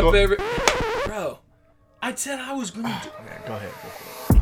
[0.00, 0.38] what's up,
[1.06, 1.38] bro?
[2.00, 2.90] I said I was going to.
[2.90, 3.70] Yeah, go ahead.
[3.82, 4.38] Go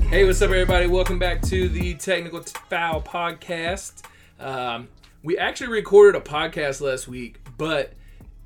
[0.00, 0.08] it.
[0.08, 0.86] Hey, what's up, everybody?
[0.86, 2.40] Welcome back to the Technical
[2.70, 4.04] Foul Podcast.
[4.40, 4.88] Um,
[5.22, 7.92] we actually recorded a podcast last week, but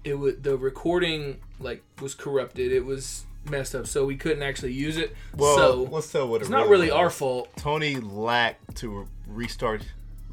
[0.03, 2.73] it was the recording like was corrupted.
[2.73, 5.14] It was messed up, so we couldn't actually use it.
[5.37, 6.97] Well, so let's tell what it's it not really was.
[6.97, 7.50] our fault.
[7.56, 9.82] Tony lacked to restart,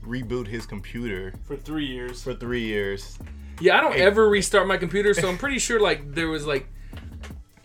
[0.05, 2.21] reboot his computer for three years.
[2.23, 3.17] for three years.
[3.59, 6.67] Yeah, I don't ever restart my computer, so I'm pretty sure like there was like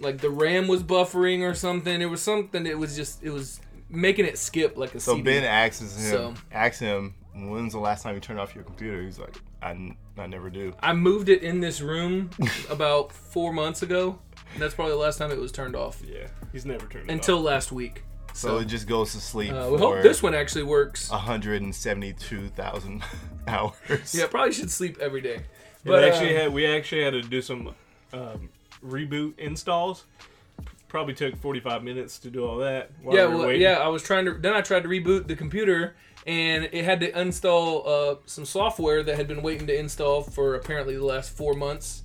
[0.00, 2.00] like the RAM was buffering or something.
[2.00, 5.22] It was something It was just it was making it skip like a So CD.
[5.22, 9.02] Ben asks him, So- asks him, when's the last time you turned off your computer?
[9.02, 10.74] He's like, I, n- I never do.
[10.80, 12.30] I moved it in this room
[12.70, 14.18] about four months ago.
[14.52, 17.12] And that's probably the last time it was turned off Yeah, he's never turned it
[17.12, 17.44] until off.
[17.44, 18.04] last week.
[18.36, 21.08] So, So, it just goes to sleep uh, for we hope this one actually works.
[21.10, 23.02] 172,000
[23.48, 24.14] hours.
[24.14, 25.42] Yeah, probably should sleep every day.
[25.84, 27.74] But But actually, uh, had we actually had to do some
[28.12, 28.48] um,
[28.84, 30.04] reboot installs.
[30.88, 32.90] Probably took forty five minutes to do all that.
[33.02, 33.62] While yeah, we were well, waiting.
[33.62, 33.78] yeah.
[33.78, 34.34] I was trying to.
[34.34, 39.02] Then I tried to reboot the computer, and it had to install uh, some software
[39.02, 42.02] that had been waiting to install for apparently the last four months,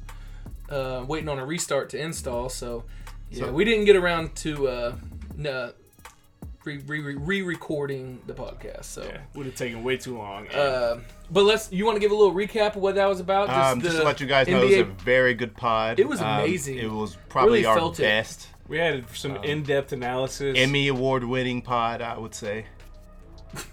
[0.69, 2.49] uh, waiting on a restart to install.
[2.49, 2.83] So,
[3.29, 4.95] yeah, So- we didn't get around to uh,
[5.37, 5.71] n-
[6.65, 8.85] re- re- re-recording the podcast.
[8.85, 9.03] So.
[9.03, 10.47] Yeah, would have taken way too long.
[10.49, 10.99] Uh,
[11.31, 11.71] but let's.
[11.71, 13.49] You want to give a little recap of what that was about?
[13.49, 15.99] Um, just to let you guys know, it was a very good pod.
[15.99, 16.77] It was Um, amazing.
[16.77, 18.03] it was probably Really our felt it.
[18.03, 20.55] best we had some in depth analysis.
[20.57, 22.65] Emmy award winning pod, I would say.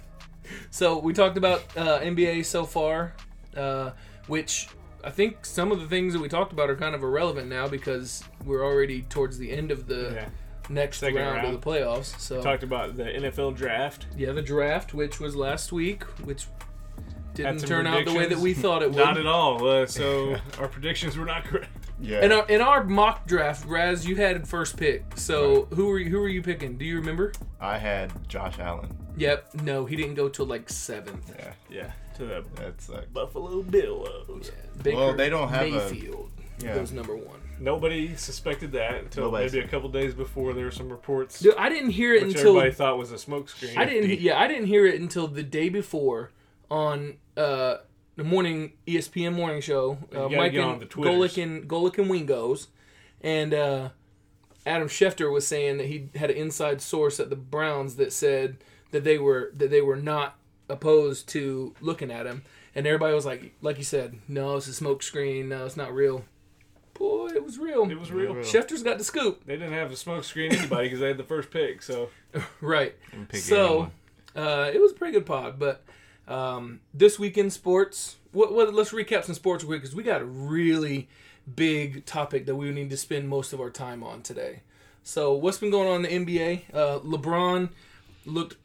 [0.71, 3.15] So we talked about uh, NBA so far,
[3.57, 3.91] uh,
[4.27, 4.69] which
[5.03, 7.67] I think some of the things that we talked about are kind of irrelevant now
[7.69, 10.29] because we're already towards the end of the Yeah,
[10.69, 11.55] next Second round, round.
[11.55, 12.19] of the playoffs.
[12.21, 14.07] So talked about the NFL draft.
[14.17, 16.47] yeah, the draft, which was last week, which
[17.35, 18.97] didn't turn out the way that we thought it would.
[19.05, 19.67] Not at all.
[19.67, 21.69] Uh, so our predictions were not correct.
[21.99, 22.23] Yeah.
[22.25, 25.05] in our in our mock draft, Raz, you had first pick.
[25.17, 26.77] So who were you, who were you picking?
[26.77, 27.33] Do you remember?
[27.61, 28.95] I had Josh Allen.
[29.17, 29.63] Yep.
[29.63, 31.35] No, he didn't go till like seventh.
[31.39, 34.51] Yeah, Yeah, to the that's like Buffalo Bills.
[34.83, 36.75] Baker Well, they don't have a- Mayfield yeah.
[36.75, 37.41] goes number one.
[37.59, 41.55] Nobody suspected that until Nobody maybe a couple days before there were some reports, Dude,
[41.57, 43.77] I didn't hear it which until everybody thought was a smokescreen.
[43.77, 44.21] I didn't.
[44.21, 46.33] Yeah, I didn't hear it until the day before
[46.71, 47.77] on uh,
[48.17, 49.99] the morning ESPN morning show.
[50.13, 51.15] Uh, gotta Mike get and the Twitters.
[51.15, 52.67] Golic and Golic and Wingos,
[53.21, 53.89] and uh,
[54.67, 58.59] Adam Schefter was saying that he had an inside source at the Browns that said
[58.91, 60.37] that they were that they were not
[60.69, 62.43] opposed to looking at him,
[62.75, 65.47] and everybody was like, like you said, no, it's a smokescreen.
[65.47, 66.25] No, it's not real.
[66.99, 67.91] Boy, it was real.
[67.91, 68.35] It was real.
[68.35, 68.45] Real.
[68.45, 69.45] Schefter's got the scoop.
[69.45, 71.83] They didn't have to smoke screen anybody because they had the first pick.
[71.83, 72.11] So
[72.61, 72.95] Right.
[73.29, 73.91] pick So,
[74.35, 75.85] uh, it was a pretty good pod, but
[76.29, 80.21] um, this weekend sports, what, what, let's recap some sports real quick because we got
[80.21, 81.09] a really
[81.55, 84.63] big topic that we need to spend most of our time on today.
[85.03, 86.75] So, what's been going on in the NBA?
[86.75, 87.71] Uh, LeBron
[88.25, 88.57] looked,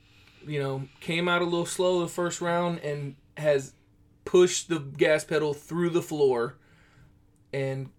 [0.45, 3.73] you know, came out a little slow the first round and has
[4.25, 6.57] pushed the gas pedal through the floor,
[7.53, 7.89] and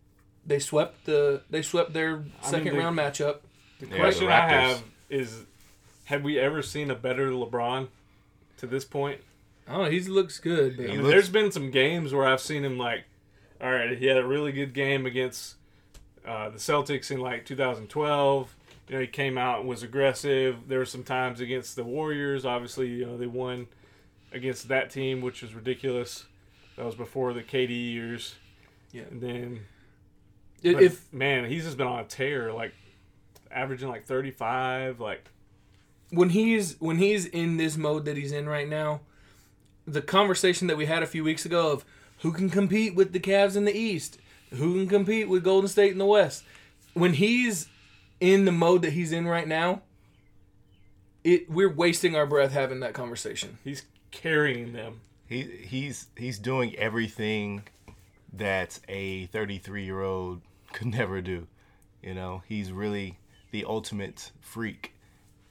[0.46, 3.38] they swept the they swept their second the- round matchup.
[3.80, 5.44] the Yeah, question the I have is:
[6.06, 7.88] Have we ever seen a better LeBron
[8.58, 9.20] to this point?
[9.68, 10.76] Oh, he looks good.
[10.76, 13.04] But He mean, looks- there's been some games where I've seen him like,
[13.60, 15.54] all right, he had a really good game against
[16.26, 18.54] uh, the Celtics in like 2012.
[18.88, 20.56] You know, he came out and was aggressive.
[20.68, 22.44] There were some times against the Warriors.
[22.44, 23.68] Obviously, you know, they won
[24.32, 26.26] against that team, which was ridiculous.
[26.76, 28.34] That was before the KD years.
[28.92, 29.02] Yeah.
[29.10, 29.62] And then, If,
[30.62, 32.72] but, if man, he's just been on a tear, like
[33.50, 35.00] averaging like 35.
[35.00, 35.28] Like,
[36.10, 39.00] when he's when he's in this mode that he's in right now,
[39.86, 41.84] the conversation that we had a few weeks ago of
[42.18, 44.18] who can compete with the Cavs in the East,
[44.50, 46.44] who can compete with Golden State in the West,
[46.94, 47.68] when he's
[48.20, 49.82] in the mode that he's in right now,
[51.24, 53.58] it we're wasting our breath having that conversation.
[53.64, 55.00] he's carrying them.
[55.26, 57.62] He he's he's doing everything
[58.34, 60.42] that a 33 year old
[60.72, 61.46] could never do.
[62.02, 63.18] You know, he's really
[63.50, 64.94] the ultimate freak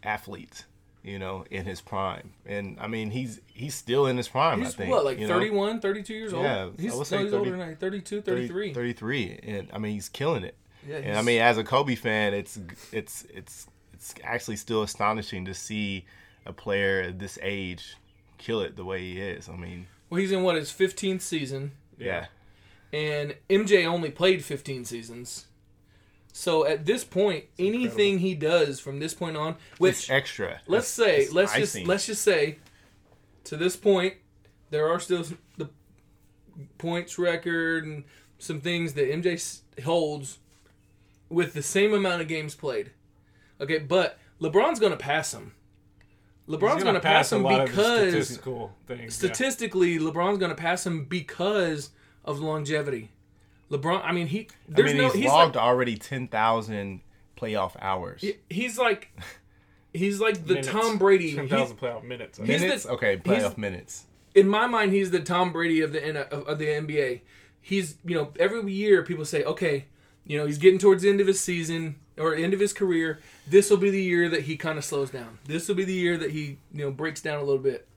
[0.04, 0.66] athlete.
[1.04, 4.60] You know, in his prime, and I mean, he's he's still in his prime.
[4.60, 5.34] He's I think what, like you know?
[5.34, 6.44] 31, 32 years old?
[6.44, 8.74] Yeah, he's, I would no, he's 30 older than that, 32, 30 33.
[8.76, 10.56] 33, and I mean, he's killing it.
[10.88, 12.60] Yeah, And I mean, as a Kobe fan, it's
[12.92, 16.06] it's it's it's actually still astonishing to see
[16.46, 17.96] a player at this age
[18.38, 19.50] kill it the way he is.
[19.50, 21.72] I mean, well, he's in what his 15th season.
[21.98, 22.28] yeah,
[22.94, 25.48] and MJ only played 15 seasons.
[26.34, 30.62] So at this point, anything he does from this point on, it's which extra.
[30.68, 31.82] let's It's- say, it's let's icing.
[31.82, 32.60] just let's just say,
[33.46, 34.16] to this point,
[34.70, 35.26] there are still
[35.58, 35.70] the
[36.78, 38.04] points record and
[38.40, 40.40] some things that MJ holds
[41.30, 42.92] with the same amount of games played.
[43.60, 45.54] Okay, but LeBron's going to pass him.
[46.48, 49.02] LeBron's going to pass a him lot of the because statistical things.
[49.02, 49.10] yeah.
[49.10, 51.92] statistically, LeBron's going to pass him because
[52.26, 53.10] of longevity.
[53.70, 54.48] LeBron, I mean, he
[54.78, 57.02] I mean, no he's, he's logged like already ten thousand
[57.38, 58.24] playoff hours.
[58.50, 59.12] he's like
[59.94, 60.68] he's like the Minutes.
[60.70, 61.36] Tom Brady.
[61.36, 62.38] Ten He's- thousand playoff minutes.
[62.38, 64.06] He's minutes, the- okay, he's- playoff minutes.
[64.36, 67.22] in my mind, he's the Tom Brady of the of of the NBA.
[67.62, 69.86] He's you know every year people say, okay,
[70.26, 73.20] you know he's getting towards the end of his season or end of his career.
[73.48, 75.40] This will be the year that he kind of slows down.
[75.46, 77.88] This will be the year that he you know breaks down a little bit.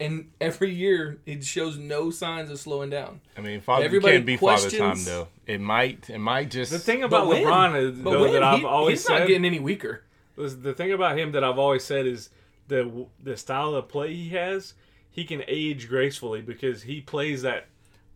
[0.00, 3.20] And every year it shows no signs of slowing down.
[3.36, 5.28] I mean, father, Everybody you can't be father time questions- though.
[5.46, 6.70] It might, it might just.
[6.70, 7.42] the thing about when?
[7.42, 8.32] LeBron is But though, when?
[8.34, 10.04] that I've He- always he's not said getting any weaker.
[10.36, 12.30] was the thing about him that I've always said is
[12.68, 14.74] the the style of play he has.
[15.10, 17.66] He can age gracefully because he plays that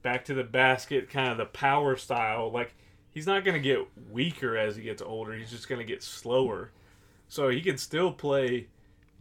[0.03, 2.49] back to the basket kind of the power style.
[2.53, 2.75] Like
[3.11, 5.33] he's not going to get weaker as he gets older.
[5.33, 6.71] He's just going to get slower.
[7.29, 8.69] So he can still play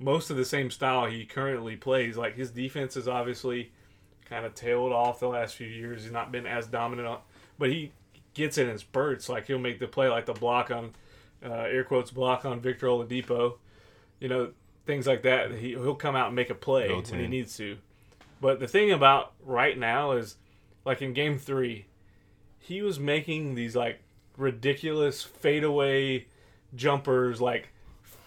[0.02, 2.18] most of the same style he currently plays.
[2.18, 3.72] Like his defense is obviously
[4.26, 6.04] kind of tailed off the last few years.
[6.04, 7.20] He's not been as dominant, on,
[7.58, 7.92] but he
[8.34, 9.30] gets it in spurts.
[9.30, 10.92] Like he'll make the play like the block on
[11.46, 13.56] uh, air quotes block on Victor Oladipo.
[14.20, 14.52] You know
[14.86, 15.52] things like that.
[15.52, 17.78] He he'll come out and make a play Go when he needs to.
[18.40, 20.38] But the thing about right now is,
[20.86, 21.86] like in Game Three,
[22.58, 24.02] he was making these like
[24.38, 26.26] ridiculous fadeaway
[26.76, 27.71] jumpers, like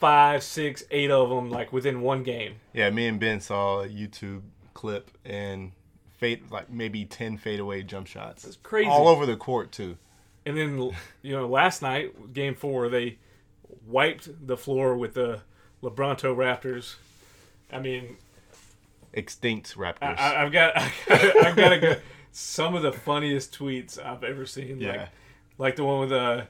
[0.05, 2.57] five, six, eight of them, like within one game.
[2.75, 4.43] yeah, me and Ben saw a YouTube
[4.75, 5.73] clip and
[6.19, 8.45] fade like maybe ten fadeaway jump shots.
[8.45, 8.89] It's crazy.
[8.91, 9.97] all over the court too.
[10.45, 10.91] And then
[11.23, 13.17] you know last night, Game Four, they
[13.87, 15.41] wiped the floor with the
[15.83, 16.97] LeBronto Raptors.
[17.73, 18.19] I mean,
[19.15, 20.19] Extinct Raptors.
[20.19, 20.77] I, I've got
[21.11, 21.97] I've got to go.
[22.37, 24.81] Some of the funniest tweets I've ever seen.
[24.81, 25.09] yeah, Like
[25.57, 26.49] like the one with the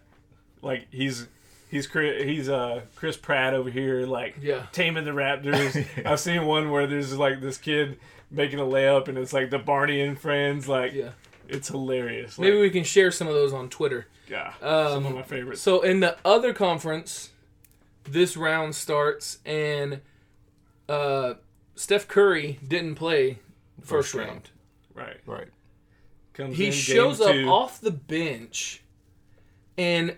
[0.62, 1.28] like he's
[1.74, 4.66] he's Chris, he's uh Chris Pratt over here like Yeah.
[4.72, 5.84] taming the Raptors.
[6.06, 7.98] I've seen one where there's like this kid
[8.30, 11.10] making a layup and it's like the Barney and friends like Yeah.
[11.48, 12.38] it's hilarious.
[12.38, 14.06] Maybe like, we can share some of those on Twitter.
[14.28, 15.60] yeah, Um, some of my favorites.
[15.60, 17.30] So in the other conference,
[18.04, 20.00] this round starts and
[20.88, 21.34] uh,
[21.74, 23.38] Steph Curry didn't play
[23.80, 24.28] first, First round.
[24.94, 25.08] round.
[25.08, 25.20] right.
[25.26, 25.48] right.
[26.34, 27.48] Comes He in, shows up two.
[27.48, 28.82] off the bench
[29.78, 30.16] and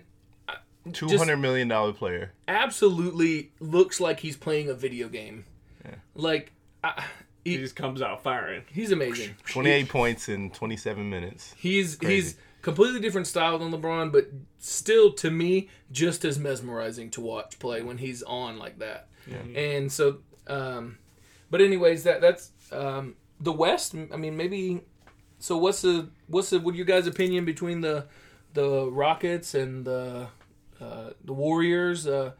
[0.93, 2.31] Two hundred million dollar player.
[2.47, 5.45] absolutely looks like he's playing a video game.
[5.85, 5.95] Yeah.
[6.15, 6.51] Like
[6.83, 7.03] I,
[7.43, 8.63] He he, just comes out firing.
[8.71, 9.35] he's amazing.
[9.45, 11.53] Twenty eight points in twenty seven minutes.
[11.57, 12.15] He's Crazy.
[12.15, 14.27] he's completely different style than LeBron, but
[14.59, 19.07] still to me just as mesmerizing to watch play when he's on like that.
[19.55, 20.97] And so, um,
[21.49, 23.93] but anyways, that that's um, the West.
[23.95, 24.81] I mean, maybe.
[25.39, 28.05] So what's the what's the what your guys' opinion between the
[28.53, 30.29] the Rockets and the
[30.81, 32.07] uh, the Warriors?
[32.07, 32.31] Uh,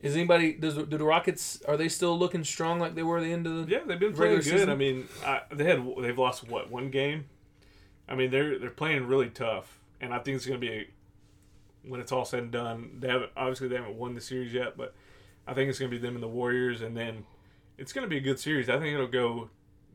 [0.00, 3.24] is anybody does do the Rockets are they still looking strong like they were at
[3.24, 4.44] the end of the Yeah, they've been playing good.
[4.44, 4.70] season?
[4.70, 7.26] I mean, I, they had they've lost what one game.
[8.08, 10.86] I mean, they're they're playing really tough, and I think it's going to be a,
[11.86, 12.96] when it's all said and done.
[12.98, 14.94] They haven't obviously they haven't won the series yet, but
[15.46, 17.24] I think it's going to be them and the Warriors, and then
[17.76, 18.68] it's going to be a good series.
[18.70, 19.50] I think it'll go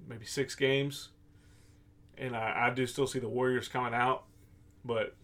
[0.08, 1.10] maybe six games,
[2.18, 4.24] and I, I do still see the Warriors coming out,
[4.84, 5.16] but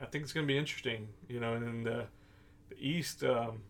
[0.00, 1.08] I think it's going to be interesting.
[1.28, 2.06] You know, and then the
[2.68, 3.62] the East, um,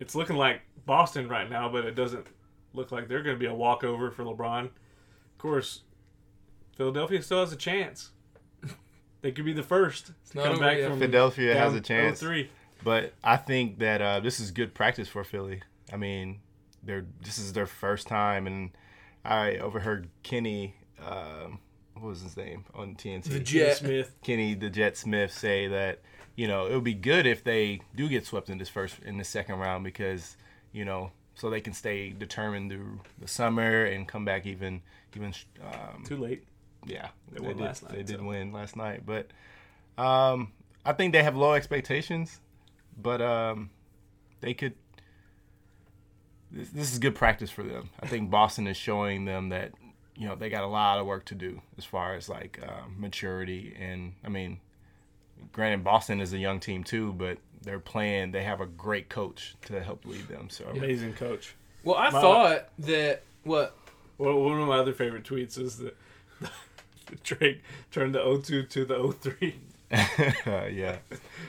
[0.00, 2.26] it's looking like Boston right now, but it doesn't
[2.72, 4.64] look like they're going to be a walkover for LeBron.
[4.64, 5.82] Of course,
[6.76, 8.10] Philadelphia still has a chance.
[9.22, 10.90] They could be the first to not come back yet.
[10.90, 12.22] from Philadelphia has a chance.
[12.22, 12.46] 0-3.
[12.82, 15.62] But I think that uh, this is good practice for Philly.
[15.90, 16.40] I mean,
[16.82, 18.72] they're this is their first time, and
[19.24, 21.60] I overheard Kenny, um,
[21.94, 23.24] what was his name on TNT?
[23.24, 23.76] The Kenny Jet.
[23.78, 24.14] Smith.
[24.22, 26.00] Kenny the Jet Smith say that
[26.36, 29.18] you know it would be good if they do get swept in this first in
[29.18, 30.36] the second round because
[30.72, 34.82] you know so they can stay determined through the summer and come back even
[35.16, 35.32] even
[35.62, 36.44] um, Too late.
[36.86, 38.24] yeah They won did, last night, They did so.
[38.24, 39.28] win last night, but
[39.96, 40.52] um,
[40.84, 42.40] I think they have low expectations,
[43.00, 43.70] but um,
[44.40, 44.74] they could.
[46.50, 47.90] This, this is good practice for them.
[48.00, 49.72] I think Boston is showing them that
[50.16, 52.96] you know they got a lot of work to do as far as like um,
[52.98, 54.60] maturity and I mean,
[55.52, 58.32] granted Boston is a young team too, but they're playing.
[58.32, 60.50] They have a great coach to help lead them.
[60.50, 61.54] So Amazing coach.
[61.82, 63.76] Well, I My- thought that what
[64.18, 65.96] Well, one of my other favorite tweets is that
[67.22, 69.54] Drake turned the 0-2 to the 0-3.
[70.74, 70.96] yeah,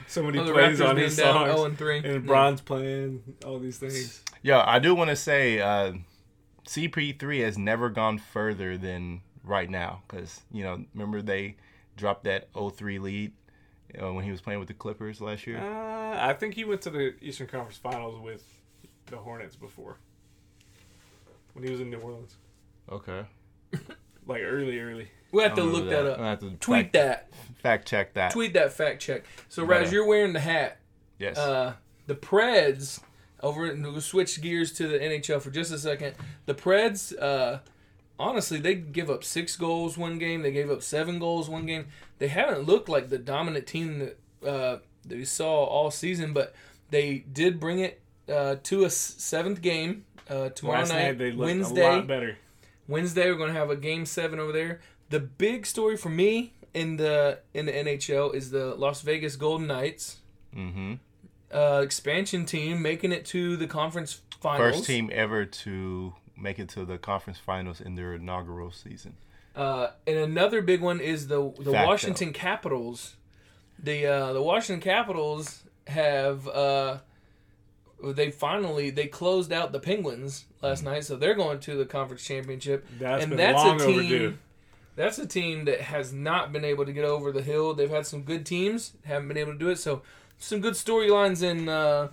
[0.06, 1.52] So many oh, plays Raptors on being his down songs.
[1.52, 1.98] 0 and 3.
[1.98, 4.22] And Bron's playing all these things.
[4.42, 4.62] yeah.
[4.66, 5.94] I do want to say uh,
[6.66, 11.56] CP3 has never gone further than right now because you know remember they
[11.96, 13.32] dropped that 0-3 lead
[14.02, 15.58] uh, when he was playing with the Clippers last year.
[15.58, 18.44] Uh, I think he went to the Eastern Conference Finals with
[19.06, 19.96] the Hornets before.
[21.54, 22.36] When he was in New Orleans.
[22.92, 23.24] Okay,
[24.26, 25.08] Like early, early.
[25.32, 26.16] We have to look know that up.
[26.18, 27.28] gonna have to Tweet fact, that.
[27.62, 28.32] Fact check that.
[28.32, 29.24] Tweet that fact check.
[29.48, 29.94] So Raz, on.
[29.94, 30.78] you're wearing the hat.
[31.18, 31.38] Yes.
[31.38, 31.74] Uh,
[32.06, 33.00] the Preds
[33.42, 33.74] over.
[33.74, 36.14] We'll switch gears to the NHL for just a second.
[36.46, 37.58] The Preds, uh,
[38.18, 40.42] honestly, they give up six goals one game.
[40.42, 41.86] They gave up seven goals one game.
[42.18, 46.54] They haven't looked like the dominant team that uh, that we saw all season, but
[46.90, 51.32] they did bring it uh, to a seventh game uh, tomorrow Last night, night they
[51.32, 51.86] Wednesday.
[51.86, 52.38] a lot better.
[52.88, 54.80] Wednesday we're going to have a game 7 over there.
[55.10, 59.66] The big story for me in the in the NHL is the Las Vegas Golden
[59.66, 60.18] Knights
[60.54, 60.94] mm-hmm.
[61.56, 64.76] Uh, expansion team making it to the conference finals.
[64.76, 69.16] First team ever to make it to the conference finals in their inaugural season.
[69.54, 73.16] Uh, and another big one is the the Fact, Washington Capitals.
[73.78, 76.98] The uh, the Washington Capitals have uh,
[78.04, 82.22] they finally they closed out the Penguins last night, so they're going to the conference
[82.22, 82.86] championship.
[82.98, 83.98] That's and been that's long a team.
[83.98, 84.38] overdue.
[84.94, 87.74] That's a team that has not been able to get over the hill.
[87.74, 89.76] They've had some good teams, haven't been able to do it.
[89.76, 90.00] So,
[90.38, 92.08] some good storylines in uh,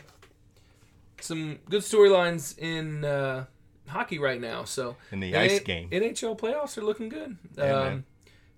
[1.19, 3.45] some good storylines in uh,
[3.87, 4.63] hockey right now.
[4.63, 5.89] So, In the the ice N- game.
[5.89, 7.37] NHL playoffs are looking good.
[7.57, 8.03] Yeah, um, man.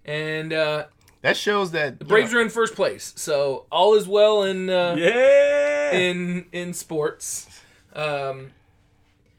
[0.05, 0.85] and uh,
[1.21, 3.13] That shows that the Braves are in first place.
[3.15, 5.91] So all is well in uh, Yeah.
[5.97, 7.47] in in sports.
[7.93, 8.51] Um,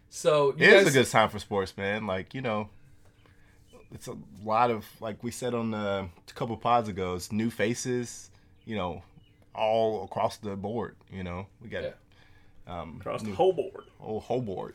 [0.08, 2.06] so you It is guys, a good time for sports, man.
[2.06, 2.68] Like you know,
[3.92, 7.14] it's a lot of like we said on the a couple pods ago.
[7.14, 8.30] It's new faces,
[8.64, 9.02] you know,
[9.56, 10.96] all across the board.
[11.10, 11.90] You know, we got Yeah.
[12.80, 13.84] um, Across the whole board.
[13.98, 14.74] whole whole board.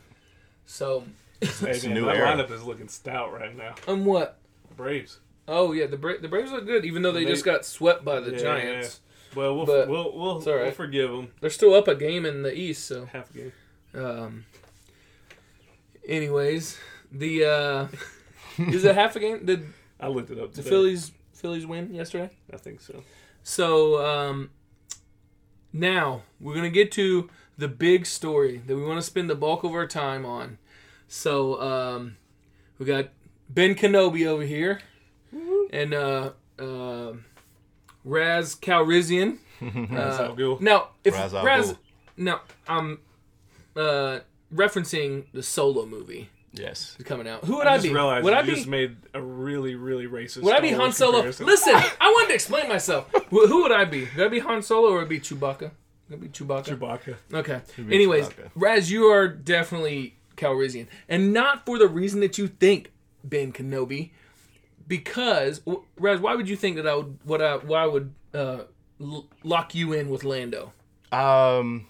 [0.66, 1.04] So
[1.42, 2.28] Hey, It's a man, new that era.
[2.38, 3.76] lineup is looking stout right now.
[3.88, 4.38] um, what?
[4.70, 5.20] The Braves.
[5.48, 8.06] Oh yeah, the Bra- the Braves look good, even though they, They- just got swept
[8.06, 8.38] by the Yeah.
[8.38, 9.00] Giants.
[9.36, 10.64] Well, we'll But we'll we'll, it's all right.
[10.64, 12.86] we'll forgive them They're still up a game in the East.
[12.86, 13.54] So, half a game.
[13.96, 14.46] um,
[16.08, 16.78] anyways,
[17.12, 17.88] the uh,
[18.58, 19.46] is it half a game?
[19.46, 19.66] Did
[20.00, 20.54] I looked it up.
[20.54, 22.30] the Phillies Phillies win yesterday?
[22.54, 23.04] I think so.
[23.44, 24.50] So um,
[25.74, 29.64] now we're gonna get to the big story that we want to spend the bulk
[29.64, 30.58] of our time on.
[31.08, 32.18] So um,
[32.80, 33.10] we got
[33.50, 34.82] Ben Kenobi over here,
[35.72, 37.14] and uh, uh,
[38.04, 39.38] Raz Calrissian.
[39.62, 40.34] Uh.
[40.60, 41.76] Now, if al Raz,
[42.18, 43.00] now I'm
[43.76, 46.96] uh, referencing the Solo movie Yes.
[46.98, 47.46] that's coming out.
[47.46, 47.94] Who would I I, just be?
[47.94, 48.56] realized would you I be?
[48.56, 50.44] just made a really really racist.
[50.44, 51.12] Would I be Star Han Solo?
[51.14, 51.46] comparison.
[51.46, 53.10] Listen, I wanted to explain myself.
[53.30, 54.08] Who who would I be?
[54.18, 55.72] Would I be Han Solo or would I be Chewbacca?
[56.10, 56.78] Would I be Chewbacca?
[56.78, 57.16] Chewbacca.
[57.34, 57.62] Okay.
[57.78, 58.50] be Anyways, Chewbacca.
[58.56, 62.92] Raz, you are definitely Calrissian, and not for the reason that you think,
[63.24, 64.12] Ben Kenobi.
[64.88, 65.62] Because
[65.98, 67.18] Raz, why would you think that I would?
[67.24, 67.58] What I?
[67.58, 68.64] Why would uh,
[69.00, 70.74] l- lock you in with Lando?
[71.14, 71.88] Um,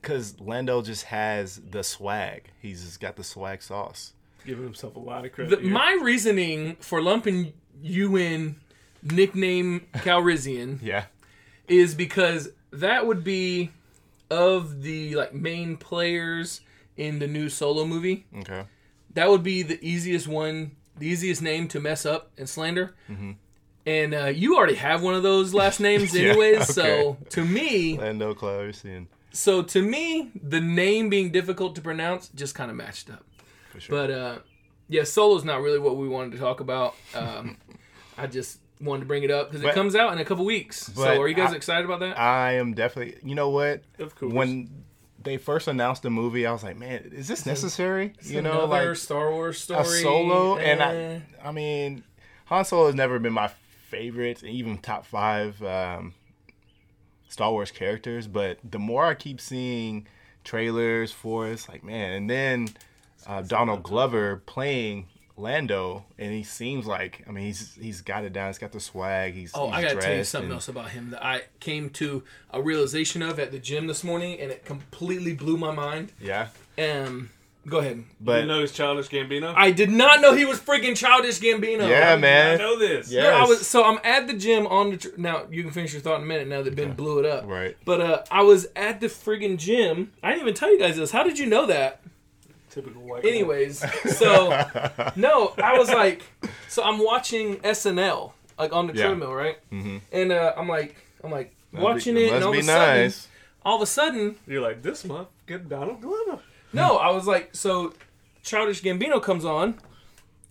[0.00, 2.44] because Lando just has the swag.
[2.60, 4.12] He's just got the swag sauce.
[4.46, 5.60] Giving himself a lot of The, credit.
[5.60, 5.70] here.
[5.70, 7.52] my reasoning for lumping
[7.82, 8.56] you in,
[9.02, 11.04] nickname Calrissian, Yeah.
[11.68, 13.70] is because that would be
[14.30, 16.60] of the like main players
[16.96, 18.26] in the new Solo movie.
[18.38, 18.64] Okay.
[19.14, 22.94] that would be the easiest one, the easiest name to mess up and slander.
[23.86, 26.56] And uh, you already have one of those last names, Yeah, anyways.
[26.56, 26.72] okay.
[26.72, 29.06] So to me, Lando Calrissian.
[29.32, 33.24] So to me, the name being difficult to pronounce just kind of matched up.
[33.70, 33.96] For sure.
[33.96, 34.38] But uh,
[34.88, 36.94] yeah, Solo's not really what we wanted to talk about.
[37.14, 37.56] Um,
[38.18, 40.92] I just wanted to bring it up because it comes out in a couple weeks.
[40.94, 42.18] So are you guys I- excited about that?
[42.18, 43.18] I am definitely.
[43.22, 43.82] You know what?
[43.98, 44.32] Of course.
[44.32, 44.84] When
[45.22, 48.14] they first announced the movie, I was like, man, is this necessary?
[48.22, 49.82] You know, Another like Star Wars story.
[49.82, 50.56] a solo.
[50.56, 51.20] And eh.
[51.42, 52.02] I, I mean,
[52.46, 53.48] Han Solo has never been my
[53.88, 56.14] favorite, even top five um,
[57.30, 58.26] Star Wars characters.
[58.26, 60.06] But the more I keep seeing
[60.44, 62.12] trailers for it, it's like, man.
[62.12, 62.68] And then
[63.26, 65.06] uh, Donald Glover playing
[65.36, 68.48] Lando, and he seems like, I mean, he's he's got it down.
[68.48, 69.32] He's got the swag.
[69.32, 71.88] He's Oh, he's I gotta tell you something and- else about him that I came
[71.90, 76.12] to a realization of at the gym this morning, and it completely blew my mind.
[76.20, 77.30] Yeah, Um,
[77.68, 78.04] go ahead.
[78.20, 79.52] but you know he's childish Gambino.
[79.56, 81.88] I did not know he was freaking childish Gambino.
[81.88, 82.58] Yeah, I man.
[82.58, 83.10] know this.
[83.10, 83.28] Yeah.
[83.28, 85.44] I was so I'm at the gym on the tr- now.
[85.50, 86.48] You can finish your thought in a minute.
[86.48, 87.76] Now that Ben blew it up, right.
[87.84, 90.12] But uh, I was at the friggin' gym.
[90.22, 91.10] I didn't even tell you guys this.
[91.10, 92.00] How did you know that?
[92.70, 93.22] Typical white.
[93.24, 93.28] guy.
[93.30, 93.78] Anyways,
[94.16, 94.48] so
[95.16, 96.22] no, I was like,
[96.68, 99.06] so I'm watching SNL like on the Yeah.
[99.06, 99.58] treadmill, right?
[99.72, 99.98] Mm-hmm.
[100.12, 103.12] And uh, I'm like, I'm like watching it, Must and all be of a sudden,
[103.64, 105.28] all of a sudden, You're like this month.
[105.46, 106.40] Get Donald Glover.
[106.72, 107.94] No, I was like, so
[108.42, 109.78] Childish Gambino comes on,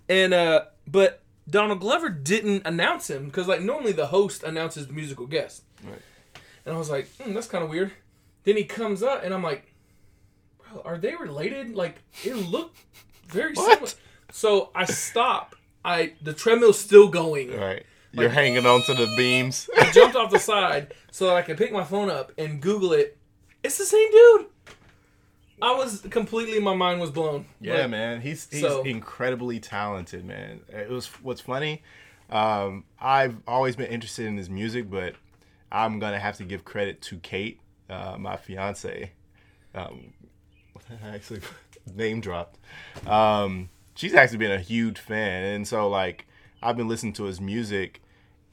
[0.08, 4.94] and uh, but Donald Glover didn't announce him because like normally the host announces the
[4.94, 5.64] musical guest.
[5.84, 6.02] Right.
[6.66, 7.92] And I was like, hmm, that's kind of weird.
[8.44, 9.74] Then he comes up, and I'm like,
[10.72, 11.76] bro, are they related?
[11.76, 12.78] Like it looked
[13.28, 13.72] very What?
[13.74, 13.92] similar.
[14.32, 15.56] So I stop.
[15.86, 17.56] I the treadmill's still going.
[17.58, 17.86] Right.
[18.12, 19.70] You're hanging onto the beams.
[19.78, 22.92] I jumped off the side so that I could pick my phone up and Google
[22.94, 23.18] it.
[23.64, 24.48] It's the same dude.
[25.62, 27.46] I was completely, my mind was blown.
[27.60, 30.62] Yeah, Like, man, he's he's so- incredibly talented, man.
[30.70, 31.84] It was what's funny.
[32.30, 35.16] Um, I've always been interested in his music, but
[35.72, 39.12] I'm gonna have to give credit to Kate, uh, my fiance.
[39.75, 40.13] Um,
[41.04, 41.42] I actually
[41.96, 42.58] name dropped.
[43.08, 46.28] Um, she's actually been a huge fan, and so like
[46.62, 48.01] I've been listening to his music,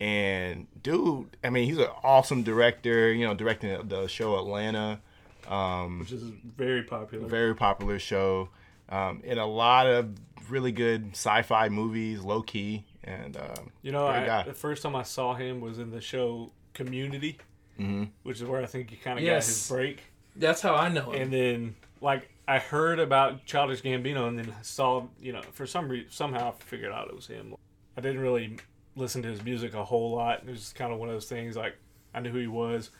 [0.01, 3.13] and dude, I mean, he's an awesome director.
[3.13, 5.01] You know, directing the show Atlanta.
[5.49, 6.23] Um, which is
[6.57, 7.27] very popular.
[7.29, 8.49] very popular show
[8.89, 10.11] um, in a lot of
[10.49, 15.03] really good sci-fi movies low key and um, You know, I, the first time I
[15.03, 17.39] saw him was in the show Community,
[17.81, 18.11] Mhm.
[18.23, 19.47] which is where I think he kind of Yes.
[19.47, 20.03] got his break.
[20.37, 21.23] That's how I know him.
[21.23, 25.89] And then, like, I heard about Childish Gambino, and then saw, you know, for some
[25.89, 27.55] reason, somehow I figured out it was him.
[27.97, 28.59] I didn't really
[28.95, 30.41] listen to his music a whole lot.
[30.41, 31.57] It was kind of one of those things.
[31.57, 31.77] Like,
[32.15, 32.91] I knew who he was,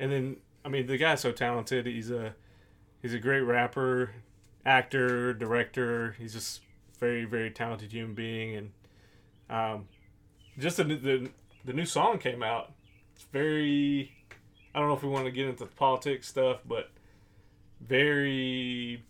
[0.00, 0.36] and then,
[0.68, 1.86] I mean, the guy's so talented.
[1.86, 2.34] He's a
[3.00, 4.10] he's a great rapper,
[4.66, 6.14] actor, director.
[6.18, 6.60] He's just
[7.00, 8.70] very, very talented human being, and
[9.48, 9.88] um,
[10.58, 11.30] just the, new- the
[11.64, 12.72] the new song came out.
[13.14, 14.12] It's very.
[14.74, 16.90] I don't know if we want to get into the politics stuff, but
[17.80, 19.02] very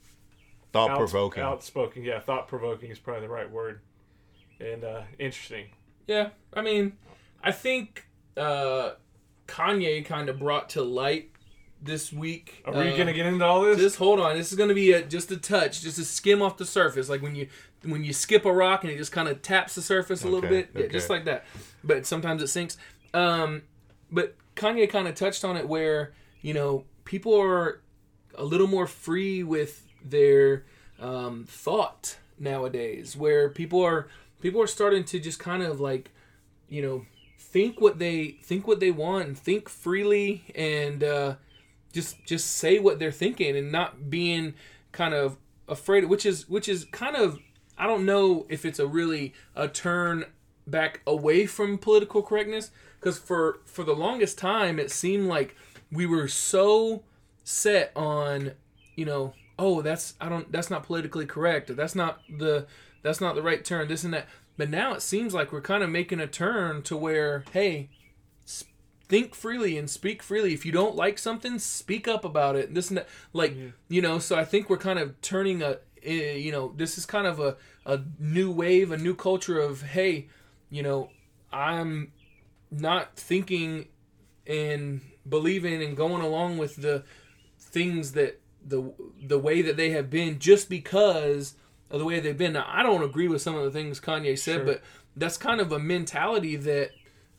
[0.72, 2.04] thought outs- provoking outspoken.
[2.04, 3.80] Yeah, thought provoking is probably the right word,
[4.60, 5.70] and uh, interesting.
[6.06, 6.92] yeah, I mean,
[7.42, 8.92] I think uh,
[9.48, 11.30] Kanye kind of brought to light
[11.80, 12.62] this week.
[12.64, 13.78] Are we uh, gonna get into all this?
[13.78, 14.36] Just hold on.
[14.36, 17.08] This is going to be a, just a touch, just a skim off the surface,
[17.08, 17.48] like when you
[17.84, 20.44] when you skip a rock and it just kind of taps the surface a little
[20.48, 21.44] Okay, bit, yeah, just like that.
[21.84, 22.76] But sometimes it sinks.
[23.14, 23.62] Um,
[24.10, 27.80] but Kanye kind of touched on it where you know people are
[28.34, 30.64] a little more free with their
[31.00, 34.08] um, thought nowadays, where people are
[34.40, 36.10] people are starting to just kind of like
[36.68, 37.06] you know
[37.38, 41.34] think what they think what they want and think freely and uh,
[41.92, 44.54] just just say what they're thinking and not being
[44.92, 45.36] kind of
[45.68, 47.38] afraid which is which is kind of
[47.76, 50.24] I don't know if it's a really a turn
[50.66, 52.70] back away from political correctness
[53.00, 55.56] because for for the longest time it seemed like
[55.90, 57.02] we were so
[57.44, 58.52] set on
[58.96, 62.66] you know oh that's I don't that's not politically correct or that's not the
[63.02, 64.28] that's not the right turn this and that.
[64.56, 67.90] But now it seems like we're kind of making a turn to where hey
[69.08, 72.88] think freely and speak freely if you don't like something speak up about it this
[72.88, 73.56] and that like
[73.88, 77.06] you know so i think we're kind of turning a eh, you know this is
[77.06, 80.28] kind of a, a new wave a new culture of hey
[80.68, 81.10] you know
[81.52, 82.12] i'm
[82.70, 83.86] not thinking
[84.46, 87.02] and believing and going along with the
[87.58, 88.92] things that the
[89.22, 91.54] the way that they have been just because
[91.90, 92.52] of the way they've been.
[92.52, 94.64] Now, I don't agree with some of the things Kanye said, Sure.
[94.64, 94.82] but
[95.16, 96.90] that's kind of a mentality that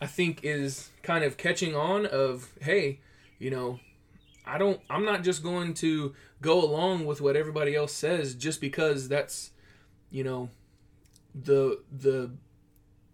[0.02, 3.00] I think is kind of catching on of hey,
[3.38, 3.80] you know,
[4.46, 8.62] I don't I'm not just going to go along with what everybody else says just
[8.62, 9.52] because that's
[10.10, 10.50] you know
[11.36, 12.32] the the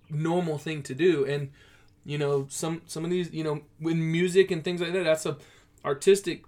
[0.09, 1.25] normal thing to do.
[1.25, 1.49] And
[2.05, 5.25] you know some some of these you know with music and things like that that's
[5.25, 5.37] a
[5.83, 6.43] artistic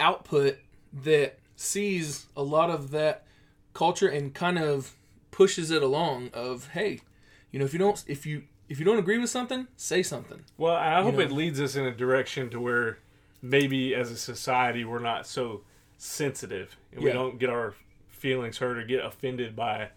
[0.00, 0.56] output
[0.92, 3.24] that sees a lot of that
[3.74, 4.94] culture and kind of
[5.30, 7.00] pushes it along of hey
[7.50, 10.40] you know if you don't if you if you don't agree with something say something
[10.56, 11.20] Well, I hope know.
[11.20, 12.98] it leads us in a direction to where
[13.40, 15.62] maybe as a society we're not so
[15.98, 17.74] sensitive and we don't get our
[18.08, 19.90] feelings hurt or get offended by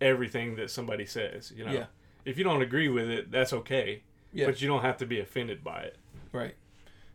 [0.00, 1.52] everything that somebody says.
[1.56, 1.86] You know, Yeah.
[2.24, 4.02] if you don't agree with it, that's okay.
[4.32, 4.46] Yeah.
[4.46, 5.96] But you don't have to be offended by it.
[6.32, 6.54] right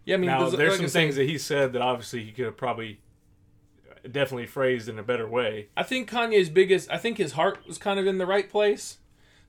[0.06, 2.45] yeah i mean now, there's like some things that he said that obviously he could
[2.45, 3.00] have probably
[4.10, 5.67] definitely phrased in a better way.
[5.76, 6.89] I think Kanye's biggest.
[6.89, 9.00] I think his heart was kind of in the right place,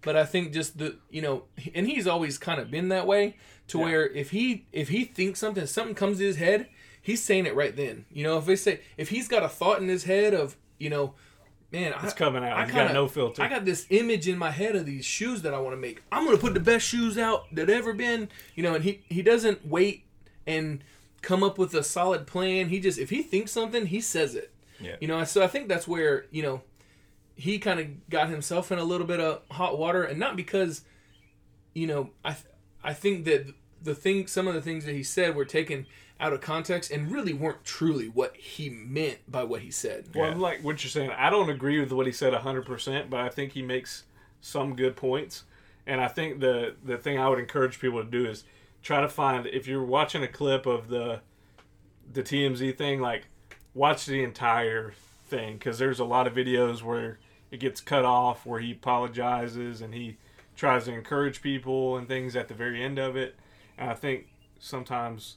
[0.02, 3.37] but I think just the you know, and he's always kind of been that way
[3.68, 3.84] to Yeah.
[3.84, 6.68] where if he if he thinks something, something comes to his head,
[7.02, 8.04] he's saying it right then.
[8.12, 10.90] You know, if they say if he's got a thought in his head of you
[10.90, 11.14] know,
[11.72, 12.56] man, It's I, coming out.
[12.56, 13.42] I kinda- got no filter.
[13.42, 16.02] I got this image in my head of these shoes that I want to make.
[16.12, 18.28] I'm gonna put the best shoes out that ever been.
[18.54, 20.04] You know, and he he doesn't wait
[20.46, 20.82] and
[21.20, 22.68] come up with a solid plan.
[22.68, 24.52] He just if he thinks something, he says it.
[24.80, 24.94] Yeah.
[25.00, 26.62] You know, so I think that's where you know
[27.38, 30.83] he kind of got himself in a little bit of hot water, and not because
[31.74, 32.44] you know I th-
[32.83, 35.87] I think that the thing, some of the things that he said were taken
[36.20, 40.09] out of context and really weren't truly what he meant by what he said.
[40.16, 40.37] Well, Yeah.
[40.37, 43.53] like what you're saying, I don't agree with what he said 100%, but I think
[43.53, 44.03] he makes
[44.40, 45.44] some good points.
[45.87, 48.42] And I think the the thing I would encourage people to do is
[48.83, 51.20] try to find if you're watching a clip of the
[52.12, 53.27] the TMZ thing, like
[53.74, 54.94] watch the entire
[55.29, 57.18] thing because there's a lot of videos where
[57.50, 60.16] it gets cut off, where he apologizes and he
[60.56, 63.37] tries to encourage people and things at the very end of it.
[63.76, 64.26] And I think
[64.58, 65.37] sometimes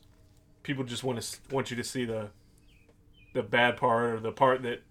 [0.64, 2.30] people just want to want you to see the
[3.34, 4.82] the bad part or the part that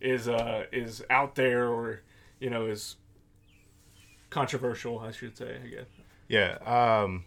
[0.00, 2.02] is uh is out there or
[2.38, 2.96] you know is
[4.30, 5.86] controversial i should say i guess
[6.28, 6.58] Yeah,
[7.02, 7.24] um,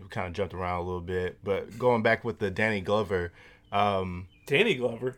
[0.00, 3.32] we kind of jumped around a little bit, but going back with the Danny Glover,
[3.70, 5.16] um, danny glover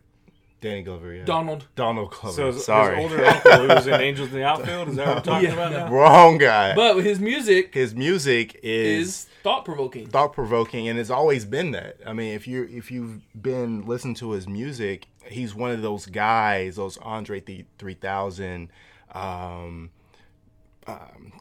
[0.60, 1.66] Danny Glover, yeah, Donald.
[1.76, 2.34] Donald Glover.
[2.34, 5.06] so his, sorry, his older uncle who was in angels in the outfield is that
[5.06, 5.54] what we're talking Yeah.
[5.54, 6.74] about now wrong guy.
[6.74, 10.06] But his music His music is, is thought provoking.
[10.08, 11.98] thought provoking, and it's always been that.
[12.06, 16.06] I mean, if you if you've been listening to his music, he's one of those
[16.06, 17.40] guys, those Andre
[17.78, 18.70] three thousand.
[19.14, 19.90] Um,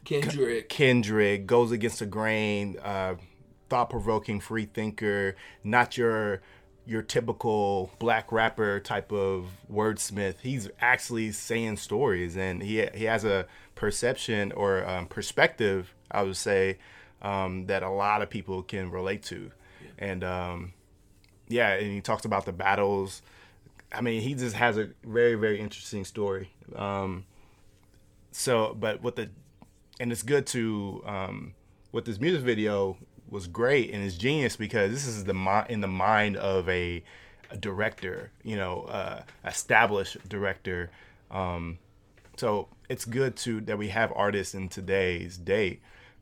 [0.03, 0.69] Kendrick.
[0.69, 3.15] Kendrick goes against the grain, uh,
[3.69, 6.41] thought provoking, free thinker, not your
[6.85, 10.35] your typical black rapper type of wordsmith.
[10.41, 16.37] He's actually saying stories, and he he has a perception or um, perspective, I would
[16.37, 16.77] say,
[17.21, 19.51] um, that a lot of people can relate to,
[19.97, 20.73] and um,
[21.47, 23.21] yeah, and he talks about the battles.
[23.91, 26.51] I mean, he just has a very very interesting story.
[26.75, 27.25] Um,
[28.31, 29.29] so but with the
[29.99, 31.53] and it's good to um
[31.93, 32.97] with this music video
[33.35, 37.03] was great and is genius because this is the mi- in the mind of a,
[37.51, 40.89] a director you know uh established director
[41.31, 41.77] um
[42.37, 45.79] so it's good to that we have artists in today's day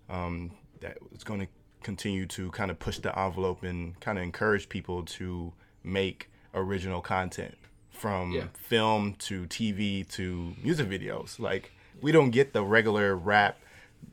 [0.10, 1.48] um that is going to
[1.82, 5.52] continue to kind of push the envelope and kind of encourage people to
[5.84, 7.56] make original content
[7.92, 8.46] from Yeah.
[8.58, 11.40] film to TV to music videos.
[11.40, 11.72] Like
[12.02, 13.58] we don't get the regular rap,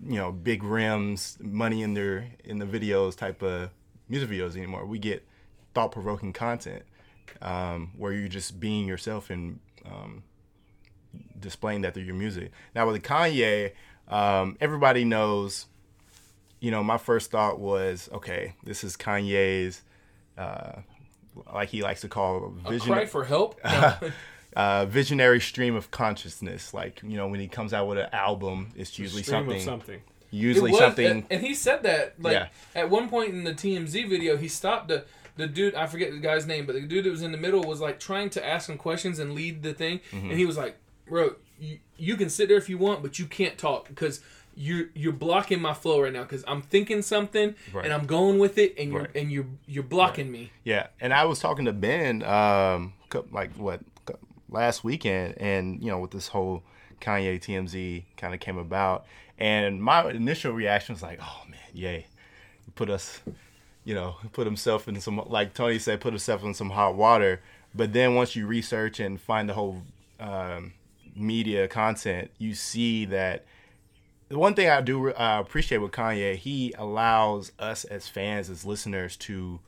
[0.05, 3.71] you know, big rims, money in their in the videos type of
[4.09, 4.87] music videos anymore.
[4.87, 5.27] We get
[5.75, 6.83] thought provoking content
[7.41, 10.23] um, where you're just being yourself and um,
[11.39, 12.51] displaying that through your music.
[12.75, 13.73] Now with Kanye,
[14.09, 15.67] um, everybody knows.
[16.61, 19.81] You know, my first thought was, okay, this is Kanye's,
[20.37, 20.73] uh,
[21.55, 23.59] like he likes to call A vision cry for help.
[24.57, 24.63] No.
[24.63, 26.75] uh, visionary stream of consciousness.
[26.75, 29.63] Like you know, when he comes out with an album, it's usually Stream something, of
[29.63, 30.01] something
[30.33, 31.07] usually was- something.
[31.07, 32.49] and, and he said that like Yeah.
[32.75, 35.05] at one point in the TMZ video, he stopped the
[35.37, 35.75] the dude.
[35.75, 37.99] I forget the guy's name, but the dude that was in the middle was like
[37.99, 40.31] trying to ask him questions and lead the thing, Mm-hmm.
[40.31, 40.77] and he was like,
[41.09, 44.21] "Bro, you, you can sit there if you want, but you can't talk because."
[44.57, 47.85] You're you're blocking my flow right now because I'm thinking something Right.
[47.85, 49.15] and I'm going with it and you're Right.
[49.17, 50.51] and you're you're blocking me.
[50.65, 52.93] yeah, and I was talking to Ben, um,
[53.31, 53.90] like what cou-
[54.51, 56.63] last weekend, and you know, with this whole
[57.01, 59.07] Kanye TMZ kind of came about,
[59.39, 62.07] and my initial reaction was like, "Oh man, yay,
[62.75, 63.21] put us."
[63.83, 67.41] You know, put himself in some, like Tony said, put himself in some hot water.
[67.75, 69.83] But then once you research and find the whole
[70.21, 70.75] um,
[71.17, 73.47] media content, you see that
[74.29, 78.65] the one thing I do uh, appreciate with Kanye, he allows us as fans, as
[78.65, 79.61] listeners, to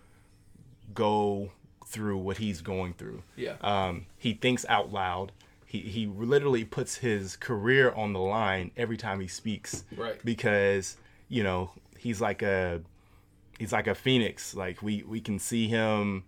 [0.95, 1.51] go
[1.93, 3.23] through what he's going through.
[3.37, 3.55] Yeah.
[3.61, 5.33] Um, he thinks out loud.
[5.67, 9.85] He he literally puts his career on the line every time he speaks.
[9.97, 10.19] Right.
[10.25, 10.97] Because
[11.29, 12.81] you know he's like a
[13.59, 14.55] he's like a phoenix.
[14.55, 16.25] Like we we can see him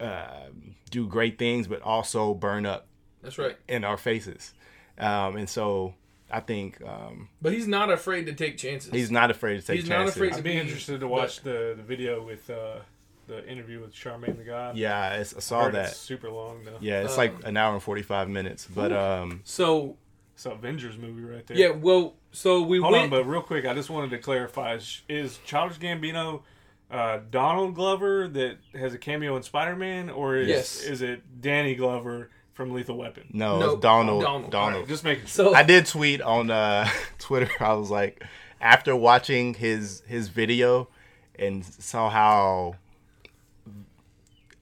[0.00, 0.48] uh,
[0.90, 2.86] do great things, but also burn up
[3.22, 3.56] That's right.
[3.68, 4.52] in our faces.
[4.98, 5.94] Um, and so
[6.30, 8.92] I think um, But he's not afraid to take chances.
[8.92, 10.16] he's not afraid to take He's not chances.
[10.16, 12.78] afraid to i'd be be- interested to watch the, the video with uh
[13.26, 15.88] the interview with Charlamagne the god Yeah, it's, I I saw heard that.
[15.90, 18.66] it's super long though Yeah, it's Um, like an hour and forty five minutes.
[18.72, 19.96] But um, So
[20.34, 23.04] it's an avengers movie right there yeah, well, so we Hold went.
[23.04, 26.42] on, but real quick, I just wanted to clarify: is, is Childish Gambino
[26.90, 30.82] uh, Donald Glover that has a cameo in Spider Man, or is Yes.
[30.82, 33.24] is it Danny Glover from Lethal Weapon?
[33.32, 34.22] no, No, it's Donald.
[34.22, 34.50] Donald.
[34.50, 34.72] Donald.
[34.74, 35.52] Alright, just making sure.
[35.52, 37.50] so I did tweet on uh, Twitter.
[37.60, 38.22] I was like,
[38.60, 40.88] after watching his his video
[41.36, 42.74] and saw how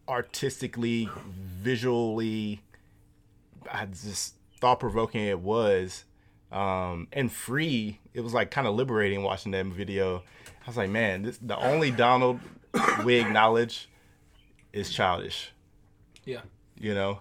[0.08, 1.08] artistically,
[1.62, 2.62] visually,
[3.70, 6.04] I just thought provoking it was,
[6.50, 8.00] um, and free.
[8.14, 10.18] It was like kind of liberating watching that video.
[10.64, 12.40] I was like, man, this the only Donald
[13.04, 13.88] we acknowledge
[14.72, 15.50] is childish.
[16.24, 16.40] yeah,
[16.78, 17.20] You know,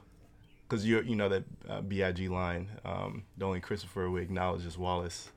[0.68, 2.70] because you you know that uh, Big line.
[2.86, 5.30] Um, the only Christopher we acknowledge is Wallace.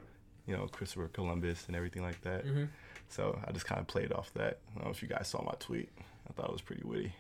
[0.47, 2.45] You know, Christopher Columbus and everything like that.
[2.45, 2.69] Mhm.
[3.09, 4.59] So I just kind of played off that.
[4.71, 5.89] I don't know if you guys saw my tweet.
[6.29, 7.15] I thought it was pretty witty.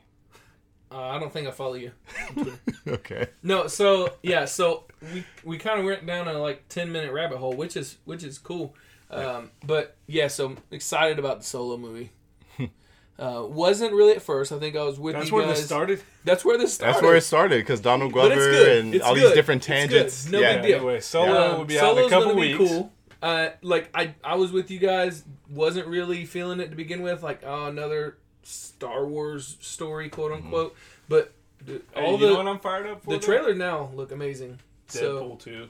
[0.95, 1.91] Uh, I don't think I follow you.
[2.87, 3.27] okay.
[3.43, 7.39] No, so yeah, so we we kind of went down a like ten minute rabbit
[7.39, 8.77] hole, which is which is cool.
[9.11, 12.11] Um, but yeah, so I'm excited about the solo movie.
[13.19, 14.53] uh, wasn't really at first.
[14.53, 15.23] I think I was with you guys.
[15.23, 15.57] That's you where guys.
[15.57, 16.03] this started.
[16.25, 16.95] That's where this started.
[16.95, 19.25] That's where it started because Donald Glover and It's all good.
[19.25, 20.31] these different tangents.
[20.31, 20.55] No yeah.
[20.55, 20.77] big deal.
[20.77, 22.59] Anyway, Solo Um, will be out in a couple weeks.
[22.59, 22.93] be cool.
[23.21, 25.25] Uh, like I, I was with you guys.
[25.51, 27.23] Wasn't really feeling it to begin with.
[27.23, 30.75] Like oh, another Star Wars story, quote unquote.
[31.09, 31.33] But
[31.65, 31.99] the, Mm-hmm.
[31.99, 33.11] Hey, all you know the what I'm fired up for?
[33.11, 33.27] the though?
[33.27, 34.59] trailer now look amazing.
[34.89, 35.69] Deadpool So 2.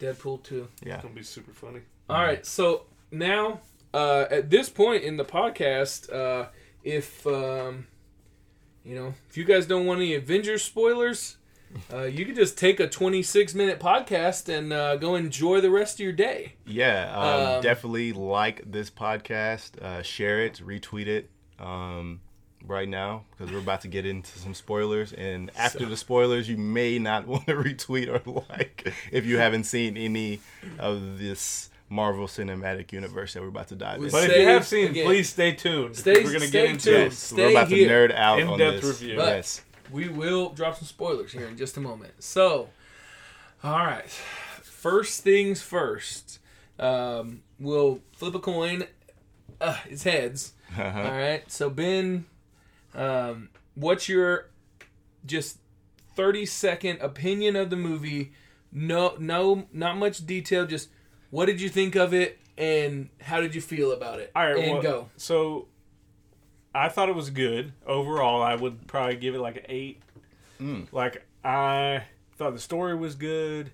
[0.00, 0.68] Deadpool two.
[0.84, 0.94] Yeah.
[0.94, 1.80] It's gonna be super funny.
[2.10, 3.60] All right, so now
[3.94, 6.48] uh, at this point in the podcast, uh,
[6.84, 7.86] if um,
[8.84, 11.36] you know, if you guys don't want any Avengers spoilers,
[11.92, 15.94] uh, you could just take a 26 minute podcast and uh, go enjoy the rest
[15.96, 16.54] of your day.
[16.66, 22.20] Yeah, um, Um, definitely like this podcast, uh, share it, retweet it um,
[22.64, 25.12] right now because we're about to get into some spoilers.
[25.12, 29.38] And after So- the spoilers, you may not want to retweet or like if you
[29.38, 30.40] haven't seen any
[30.78, 34.10] of this Marvel Cinematic Universe that we're about to dive into.
[34.10, 35.06] But if you have seen, again.
[35.06, 35.96] please stay tuned.
[35.96, 36.98] Stay- we're gonna stay get into tuned.
[37.04, 38.08] Yes, Stay we're about here.
[38.08, 39.00] to nerd out on In-depth this.
[39.00, 39.16] review.
[39.16, 39.62] But- Yes.
[39.92, 42.14] We will drop some spoilers here in just a moment.
[42.18, 42.70] So,
[43.62, 44.10] all right,
[44.62, 46.40] first things first.
[46.80, 48.84] Um, we'll flip a coin.
[49.60, 50.54] Uh, it's heads.
[50.78, 51.42] All right.
[51.48, 52.26] So Ben,
[52.94, 54.48] um, what's your
[55.24, 55.58] just
[56.14, 58.32] thirty second opinion of the movie?
[58.72, 60.66] No, no, not much detail.
[60.66, 60.88] Just
[61.30, 64.30] what did you think of it, and how did you feel about it?
[64.34, 65.08] All right, and well, go.
[65.16, 65.68] So,
[66.74, 68.42] I thought it was good overall.
[68.42, 70.02] I would probably give it like an eight.
[70.92, 72.04] Like I
[72.36, 73.72] thought the story was good,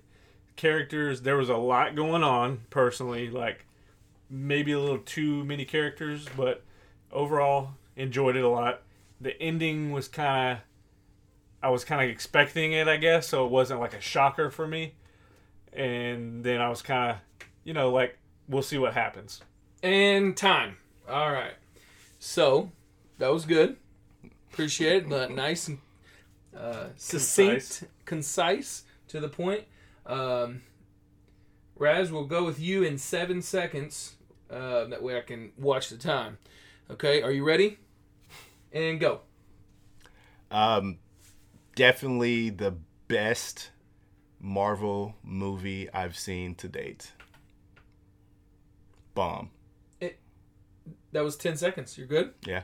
[0.55, 1.21] characters.
[1.21, 3.29] There was a lot going on personally.
[3.29, 3.65] Like
[4.29, 6.63] maybe a little too many characters, but
[7.13, 8.81] overall enjoyed it a lot.
[9.21, 10.63] The ending was kind of.
[11.61, 14.67] I was kind of expecting it, I guess, so it wasn't like a shocker for
[14.67, 14.95] me.
[15.71, 17.17] And then I was kind of,
[17.63, 18.17] you know, like
[18.49, 19.41] we'll see what happens.
[19.81, 20.75] And time.
[21.09, 21.53] All right.
[22.19, 22.71] So
[23.17, 23.77] that was good.
[24.51, 25.13] Appreciate it.
[25.13, 25.77] Uh, nice and
[26.57, 28.83] uh, succinct, concise.
[29.07, 29.63] to the point.
[30.05, 30.61] Um,
[31.77, 34.15] Raz, we'll go with you in seven seconds.
[34.49, 36.37] Uh, that way I can watch the time.
[36.91, 37.77] Okay, are you ready?
[38.71, 39.21] And go.
[40.51, 40.97] Um,
[41.75, 42.75] definitely the
[43.07, 43.71] best
[44.39, 47.11] Marvel movie I've seen to date.
[49.15, 49.49] Bomb.
[49.99, 50.19] It,
[51.11, 51.97] that was ten seconds.
[51.97, 52.33] You're good.
[52.45, 52.63] Yeah.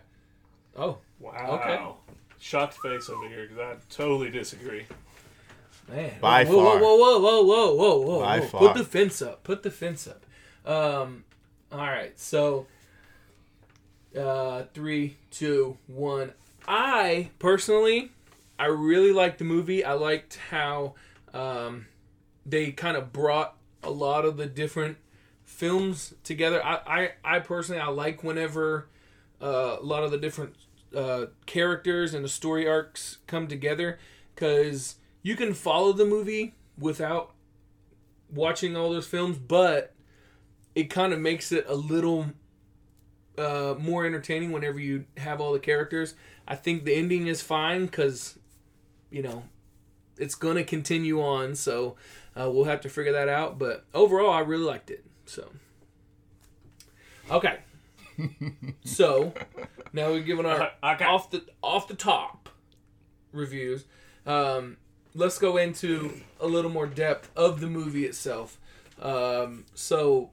[0.78, 1.60] Oh, Wow.
[1.62, 2.16] Okay.
[2.40, 4.86] Shocked face over here because I totally disagree.
[5.90, 6.14] Man.
[6.22, 6.80] By whoa, far.
[6.80, 8.48] Whoa, whoa, whoa, whoa, whoa, whoa, By whoa.
[8.48, 8.62] far.
[8.62, 9.44] Put the fence up.
[9.44, 10.26] Put the fence up.
[10.66, 11.26] Um,
[11.72, 12.18] all right.
[12.18, 12.68] So,
[14.18, 16.34] uh, three, two, one.
[16.68, 18.12] I personally,
[18.58, 19.84] I really liked the movie.
[19.84, 20.96] I liked how
[21.34, 21.88] um,
[22.46, 24.98] they kind of brought a lot of the different
[25.44, 26.64] films together.
[26.64, 28.88] I, I, I personally, I like whenever
[29.42, 30.56] uh, a lot of the different
[30.96, 34.00] uh, characters and the story arcs come together
[34.34, 37.34] because you can follow the movie without
[38.34, 39.94] watching all those films, but
[40.76, 42.28] it kind of makes it a little
[43.40, 46.14] uh, more entertaining whenever you have all the characters.
[46.48, 48.38] I think the ending is fine because,
[49.10, 49.44] you know,
[50.18, 51.96] it's going to continue on, so
[52.40, 53.58] uh, we'll have to figure that out.
[53.58, 55.06] But overall, I really liked it.
[55.26, 55.50] So,
[57.32, 57.60] okay.
[58.84, 59.34] so
[59.94, 61.06] now we're giving our Okay.
[61.06, 62.50] off the off the top
[63.32, 63.86] reviews.
[64.26, 64.78] Um,
[65.16, 68.60] let's go into a little more depth of the movie itself.
[69.02, 70.32] Um, so,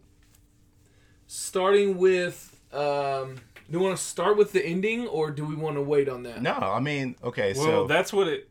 [1.27, 3.37] starting with, um,
[3.71, 6.23] do we want to start with the ending or do we want to wait on
[6.25, 6.43] that?
[6.43, 8.49] No, I mean, okay, Well, so that's what it.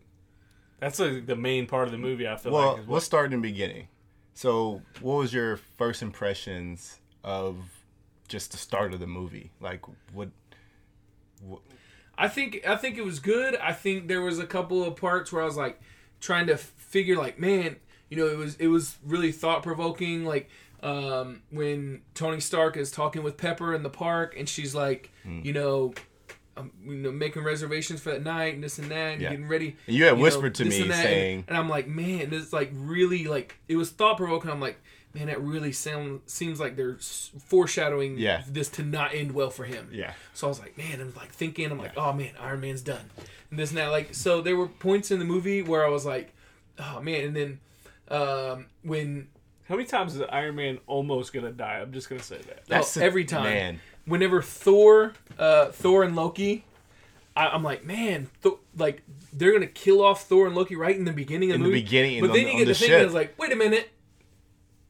[0.80, 2.28] That's like the main part of the movie.
[2.28, 2.82] I feel well, like.
[2.82, 3.88] is what- let's start in the beginning.
[4.34, 7.56] So, what was your first impressions of
[8.28, 9.52] just the start of the movie?
[9.62, 9.82] Like,
[10.14, 10.30] what?
[12.18, 13.56] I think I think it was good.
[13.56, 15.80] I think there was a couple of parts where I was like
[16.20, 17.78] trying to figure like, man,
[18.10, 20.26] you know, it was it was really thought provoking.
[20.26, 20.50] Like
[20.86, 25.52] um, when Tony Stark is talking with Pepper in the park, and she's like, you
[25.54, 25.94] know.
[26.58, 29.32] Um, you know, making reservations for that night and this and that, and Yeah.
[29.32, 29.76] getting ready.
[29.88, 32.54] And you had know, whispered to me and saying- and, and I'm like, man, this
[32.54, 34.50] like really like it was thought provoking.
[34.50, 34.78] I'm like,
[35.14, 36.98] man, that really sound seems like they're
[37.46, 38.44] foreshadowing Yeah.
[38.48, 39.90] this to not end well for him.
[39.92, 40.14] Yeah.
[40.34, 43.10] So I was like, man, I'm like thinking, I'm like, oh man, Iron Man's done,
[43.52, 43.88] and this and that.
[43.88, 46.34] Like, so there were points in the movie where I was like,
[46.80, 47.60] oh man, and then
[48.08, 49.28] um, when
[49.68, 51.80] How many times is Iron Man almost gonna die?
[51.82, 52.66] I'm just gonna say that.
[52.68, 53.80] That's oh, every time, man.
[54.06, 56.66] whenever Thor, uh, Thor and Loki,
[57.36, 59.02] I, I'm like, man, Th- like
[59.34, 61.70] they're gonna kill off Thor and Loki right in the beginning of In the the
[61.72, 61.82] movie.
[61.84, 63.06] beginning, but on then the- you get the to thinking, ship.
[63.06, 63.90] it's like, wait a minute.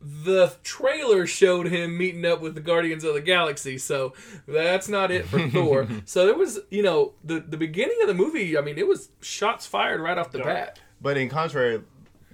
[0.02, 4.14] The trailer showed him meeting up with the Guardians of the Galaxy, so
[4.48, 5.88] that's not it for Thor.
[6.06, 8.56] So there was, you know, the the beginning of the movie.
[8.58, 10.50] I mean, it was shots fired right off the Dark.
[10.54, 10.80] bat.
[11.02, 11.82] But in contrary,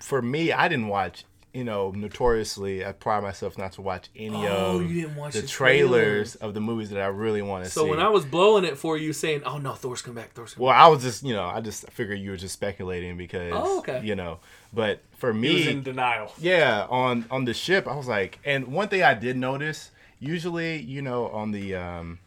[0.02, 1.24] for me, I didn't watch.
[1.54, 5.34] You know, notoriously, I pride myself not to watch any Oh, of you didn't watch
[5.34, 5.92] the, the trailers,
[6.32, 6.36] trailers.
[6.36, 7.86] of the movies that I really want to So see.
[7.88, 10.54] So when I was blowing it for you, saying, "Oh no, Thor's come back, Thor's
[10.54, 13.52] come well, I was just, you know, I just figured you were just speculating because,
[13.54, 14.00] Oh, okay.
[14.02, 14.40] you know.
[14.74, 16.32] But for He was me, in denial.
[16.40, 20.78] yeah, on on the ship, I was like, and one thing I did notice, usually,
[20.82, 22.20] you know, on the um,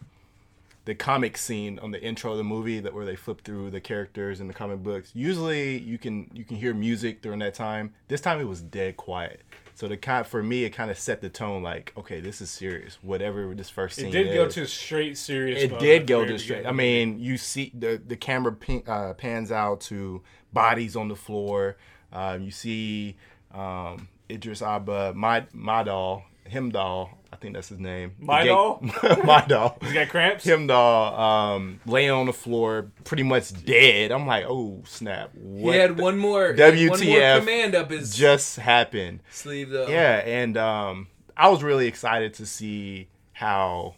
[0.84, 3.80] the comic scene on the intro of the movie that where they flip through the
[3.80, 7.94] characters in the comic books, usually you can you can hear music during that time.
[8.08, 9.42] This time it was dead quiet.
[9.76, 11.62] So the kind for me, it kind of set the tone.
[11.62, 12.98] Like, okay, this is serious.
[13.02, 15.62] Whatever this first scene It did go to straight serious.
[15.62, 16.66] It did go to straight.
[16.66, 21.16] I mean, you see the the camera pin, uh, pans out to bodies on the
[21.16, 21.76] floor.
[22.12, 23.16] Um, you see
[23.52, 27.10] um, Idris Elba, my my doll, him doll.
[27.32, 28.12] I think that's his name.
[28.18, 28.78] My gay- doll?
[29.24, 29.76] my doll.
[29.80, 30.44] He's got cramps.
[30.44, 34.12] Him doll, um, laying on the floor, pretty much dead.
[34.12, 35.30] I'm like, oh snap!
[35.34, 39.20] He What had one more he had one more WTF command up his just happened?
[39.30, 39.88] sleeve though.
[39.88, 43.94] Yeah, and um, I was really excited to see how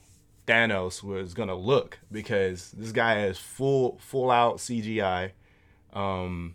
[0.47, 5.33] Thanos was gonna look because this guy has full full out CGI,
[5.93, 6.55] um,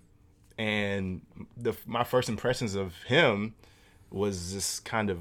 [0.57, 1.21] and
[1.57, 3.53] the my first impressions of him
[4.09, 5.19] was just kind of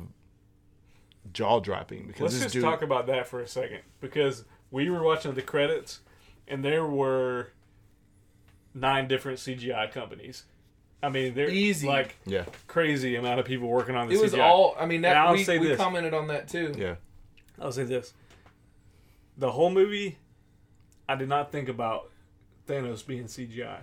[1.33, 2.63] jaw dropping because Let's just dude.
[2.65, 6.01] talk about that for a second because we were watching the credits
[6.49, 7.53] and there were
[8.75, 10.45] nine different CGI companies.
[11.03, 11.87] I mean, they're Easy.
[11.89, 14.19] like yeah, crazy amount of people working on this.
[14.19, 14.43] It was CGI.
[14.45, 15.79] all I mean that I'll we, say we this.
[15.79, 16.75] commented on that too.
[16.77, 16.97] yeah,
[17.59, 18.13] I'll say this:
[19.39, 20.19] the whole movie,
[21.09, 22.11] I did not think about
[22.69, 23.79] Thanos being CGI.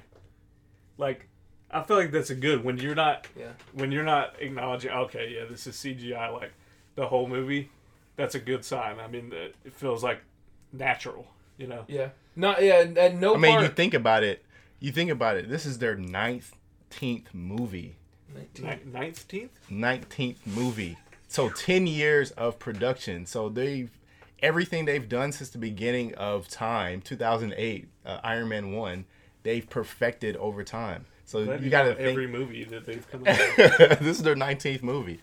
[1.00, 1.28] Like,
[1.72, 3.54] I feel like that's a good when you're not Yeah.
[3.74, 4.92] when you're not acknowledging.
[4.92, 6.32] Okay, yeah, this is CGI.
[6.32, 6.54] Like
[6.98, 7.70] the whole movie,
[8.18, 9.00] that's a good sign.
[9.00, 10.20] I mean, it it feels like
[10.74, 11.26] natural.
[11.58, 11.86] You know.
[11.88, 12.10] Yeah.
[12.36, 14.44] Not yeah, at no I mean, part you think about it.
[14.82, 15.50] You think about it.
[15.50, 17.96] This is their nineteenth movie.
[18.62, 19.52] Nineteenth.
[19.72, 20.98] 19th movie.
[21.28, 23.26] So 10 years of production.
[23.26, 23.90] So they've
[24.44, 29.06] everything they've done since the beginning of time, 2008, uh, Iron Man 1,
[29.44, 31.06] they've perfected over time.
[31.26, 33.38] So That you got to think every movie that they've come out.
[33.58, 34.00] with.
[34.00, 35.20] this is their 19th movie.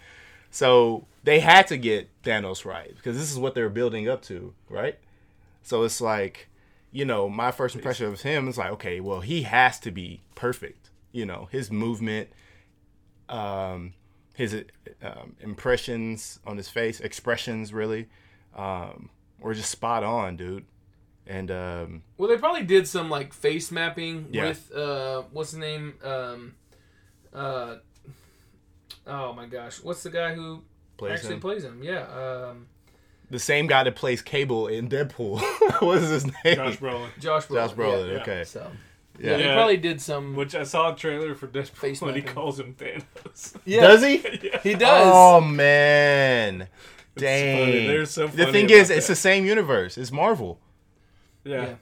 [0.54, 4.54] So they had to get Thanos right because this is what they're building up to,
[4.68, 4.96] right?
[5.64, 6.48] So it's like,
[6.92, 10.20] you know, my first impression of him is like, okay, well, he has to be
[10.36, 10.90] perfect.
[11.10, 12.28] You know, his movement,
[13.28, 13.94] um,
[14.36, 14.54] his
[15.02, 18.06] um, impressions on his face, expressions really,
[18.54, 20.66] um, were just spot on, dude.
[21.26, 24.44] And um, Well, they probably did some like face mapping Yeah.
[24.50, 25.94] with uh, what's the name?
[26.04, 26.54] Um,
[27.32, 27.78] uh,
[29.06, 30.62] oh my gosh, what's the guy who
[30.96, 31.40] plays actually him.
[31.40, 31.82] plays him?
[31.82, 32.02] Yeah,
[32.50, 32.66] um,
[33.30, 35.40] the same guy that plays Cable in Deadpool.
[35.80, 36.56] what is his name?
[36.56, 37.08] Josh Brolin.
[37.18, 37.54] Josh Brolin.
[37.54, 38.12] Josh Brolin.
[38.12, 38.20] Yeah.
[38.22, 38.44] Okay.
[38.44, 38.70] So
[39.18, 39.30] Yeah.
[39.30, 39.54] yeah, they Yeah.
[39.54, 40.34] probably did some.
[40.36, 43.56] Which I saw a trailer for Deadpool Face when he calls him Thanos.
[43.64, 44.16] Yeah, Does he?
[44.42, 44.60] yeah.
[44.60, 45.10] He does.
[45.12, 46.68] Oh man.
[47.16, 47.58] Dang.
[47.66, 47.86] funny.
[47.86, 49.96] They're so the thing about is, it's the same universe.
[49.96, 50.60] It's Marvel.
[51.44, 51.62] Yeah.
[51.62, 51.74] Yeah.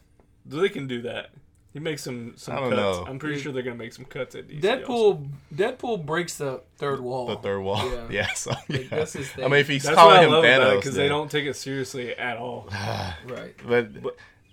[0.44, 1.30] They can do that.
[1.72, 2.98] He makes some some I don't cuts.
[2.98, 3.06] know.
[3.06, 4.60] I'm pretty sure they're gonna make some cuts at DC.
[4.60, 4.88] Deadpool.
[4.88, 5.26] also.
[5.54, 7.26] Deadpool breaks the third wall.
[7.28, 7.90] The third wall.
[7.90, 8.06] Yeah.
[8.10, 8.32] Yeah.
[8.34, 8.78] so, yeah.
[8.90, 9.44] that's his thing.
[9.44, 11.30] I mean, if he's That's calling what I him love it Thanos, because they don't
[11.30, 12.68] take it seriously at all.
[13.26, 13.54] Right.
[13.66, 13.88] But,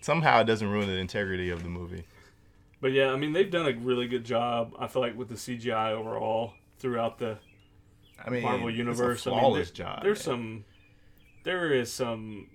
[0.02, 2.06] somehow it doesn't ruin the integrity of the movie.
[2.80, 4.74] But yeah, I mean they've done a really good job.
[4.80, 7.38] I feel like with the CGI overall throughout the
[8.26, 9.28] I mean, Marvel it's a universe.
[9.28, 10.04] I mean, there- job.
[10.04, 10.36] There's man.
[10.38, 10.66] some,
[11.44, 12.48] there is some,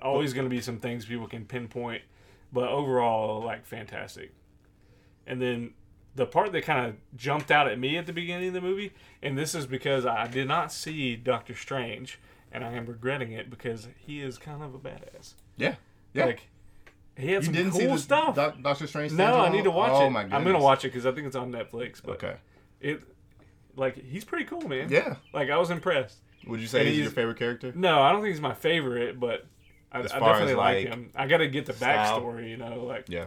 [0.00, 2.02] always going to be some things people can pinpoint,
[2.52, 4.32] but overall, like fantastic.
[5.26, 5.74] And then
[6.14, 8.92] the part that kind of jumped out at me at the beginning of the movie,
[9.22, 12.18] and this is because I did not see Doctor Strange,
[12.50, 15.34] and I am regretting it because he is kind of a badass.
[15.56, 15.76] Yeah.
[16.14, 16.26] Yeah.
[16.26, 16.48] Like
[17.16, 18.34] he had you some didn't cool see the stuff.
[18.34, 19.12] Doc- Doctor Strange?
[19.12, 20.10] no, I need to watch oh, it.
[20.10, 22.00] my I'm gonna watch it because I think it's on Netflix.
[22.02, 22.36] But Okay.
[22.80, 23.02] it,
[23.76, 24.88] like, he's pretty cool, man.
[24.90, 25.16] Yeah.
[25.32, 26.18] Like I was impressed.
[26.46, 27.72] Would you say he's he's- your favorite character?
[27.74, 29.46] No, I don't think he's my favorite, but
[29.92, 31.10] I, I As far as, definitely like, like, him.
[31.14, 32.20] I got to get the style?
[32.20, 32.84] backstory, you know.
[32.84, 33.26] Like, Yeah.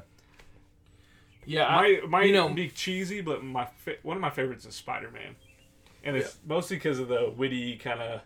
[1.45, 1.65] Yeah.
[1.67, 4.75] I, might might you know- be cheesy, but my fa- one of my favorites is
[4.75, 5.35] Spider Man,
[6.03, 8.21] and it's mostly because of the witty kind of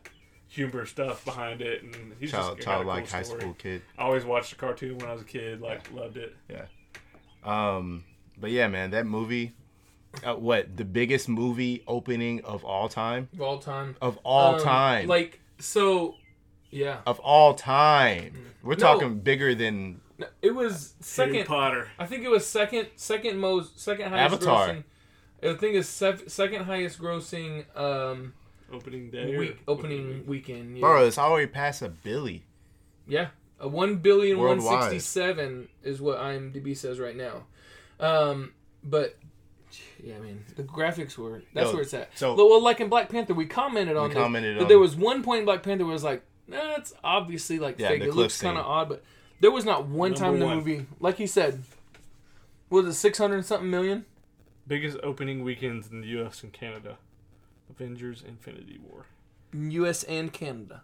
[0.47, 3.81] humor stuff behind it, and he's Child, just got a cool childlike high school kid.
[3.97, 6.35] I always watched the cartoon when I was a kid, like loved it.
[6.49, 6.65] Yeah.
[7.43, 8.03] Um,
[8.37, 9.53] but yeah, man, that movie.
[10.23, 13.27] Uh, what the biggest movie opening of all time?
[13.33, 13.97] of all time.
[14.01, 15.07] Of all Um, time.
[15.07, 16.15] Like so,
[16.75, 16.97] Yeah.
[17.05, 18.51] of all time.
[18.63, 18.79] We're No.
[18.79, 21.45] talking bigger than No, It was Harry second.
[21.47, 21.89] Potter.
[21.99, 24.67] I think it was second, second most, second highest Avatar.
[24.69, 24.83] grossing.
[25.43, 28.33] I think it's sev- second highest grossing um,
[28.71, 29.37] Opening day.
[29.37, 30.77] week opening weekend.
[30.77, 30.81] Yeah.
[30.81, 31.05] bro.
[31.05, 32.43] It's already past a billy.
[33.07, 33.27] Yeah,
[33.59, 34.83] a one billion one Worldwide.
[34.91, 37.43] sixty seven is what IMDb says right now.
[37.99, 38.53] Um,
[38.83, 39.17] but
[40.01, 42.17] yeah, I mean the graphics were that's Yo, where it's at.
[42.17, 44.95] so- well, like in Black Panther, we commented on We commented that on- there was
[44.95, 48.01] one point in Black Panther where it was like, nah, it's obviously like Yeah, fake.
[48.01, 49.03] the It looks kind of odd, but
[49.39, 50.57] there was not one Number time in the one.
[50.57, 51.63] movie, like he said,
[52.69, 54.05] was it six hundred something million?
[54.67, 56.41] Biggest opening weekends in the U.S.
[56.43, 56.97] and Canada.
[57.69, 59.05] Avengers: Infinity War.
[59.53, 60.03] U.S.
[60.03, 60.81] and Canada.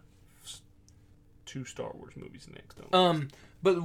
[1.44, 2.78] Two Star Wars movies next.
[2.92, 3.28] On Um,
[3.62, 3.76] but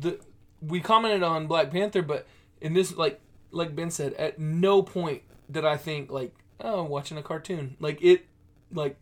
[0.00, 0.18] the
[0.60, 2.26] we commented on Black Panther, but
[2.60, 3.20] in this, like
[3.52, 7.76] like Ben said, at no point did I think like, oh, I'm watching a cartoon.
[7.80, 8.26] Like it,
[8.72, 8.96] like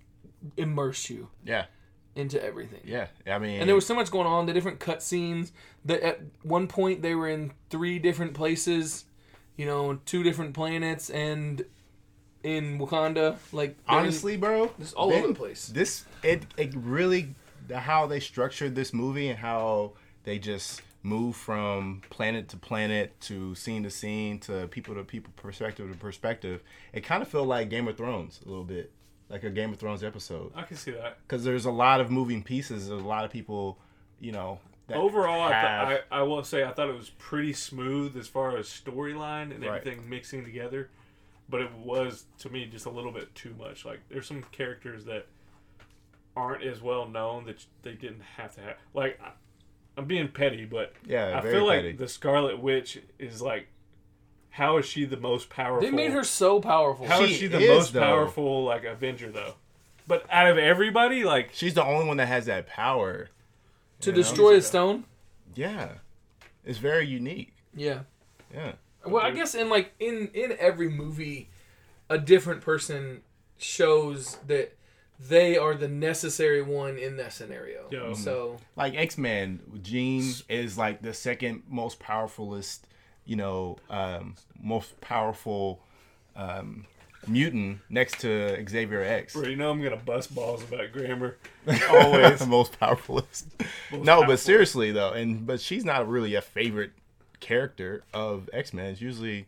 [0.57, 1.65] immersed you Yeah,
[2.19, 2.81] into everything.
[2.85, 3.07] yeah.
[3.27, 4.47] I mean, And there was so much going on.
[4.47, 5.53] The different cut scenes.
[5.85, 9.05] That at one point they were in three different places,
[9.57, 11.65] you know, two different planets, and
[12.43, 13.37] in Wakanda.
[13.53, 15.69] Like honestly, bro, just all they- over the place.
[15.69, 17.35] This it it really
[17.67, 19.93] the how they structured this movie and how
[20.25, 25.33] they just move from planet to planet to scene to scene to people to people
[25.37, 26.63] perspective to perspective.
[26.93, 28.91] It kind of felt like Game of Thrones a little bit,
[29.31, 31.19] like a Game of Thrones episode, I can see that.
[31.27, 32.89] because there's a lot of moving pieces.
[32.89, 33.79] There's a lot of people,
[34.21, 34.59] you know.
[34.89, 38.27] That Overall, I, th- I I will say I thought it was pretty smooth as
[38.27, 39.81] far as storyline and Right.
[39.81, 40.89] everything mixing together,
[41.49, 43.85] but it was to me just a little bit too much.
[43.85, 45.27] Like there's some characters that
[46.37, 48.77] aren't as well known that they didn't have to have.
[48.95, 49.21] Like
[49.99, 51.89] I'm being petty, but yeah, I feel petty.
[51.89, 53.67] like the Scarlet Witch is like,
[54.51, 55.81] how is she the most powerful?
[55.89, 57.07] They made her so powerful.
[57.07, 58.01] How is She she the is, most though.
[58.01, 59.55] powerful like Avenger though?
[60.07, 63.29] But out of everybody, like She's the only one that has that power.
[64.01, 64.23] to you know?
[64.23, 65.05] destroy a stone.
[65.55, 65.89] Yeah,
[66.65, 67.53] it's very unique.
[67.75, 68.01] Yeah.
[68.55, 68.73] Yeah.
[69.05, 71.49] Well, I guess in like in in every movie,
[72.09, 73.23] a different person
[73.59, 74.75] shows that
[75.21, 77.89] they are the necessary one in that scenario.
[77.91, 78.15] Yo.
[78.15, 82.81] So like X Men, Jean is like the second most powerfulest,
[83.29, 85.81] you know, um, most powerful
[86.35, 86.87] um,
[87.27, 89.35] mutant next to Xavier X.
[89.35, 91.37] bro, you know I'm gonna bust balls about grammar.
[91.91, 92.39] Always.
[92.41, 93.45] The most powerfulest.
[93.93, 94.27] Most no, powerful.
[94.27, 96.93] but seriously though, and but she's not really a favorite
[97.39, 98.87] character of X Men.
[98.87, 99.47] It's usually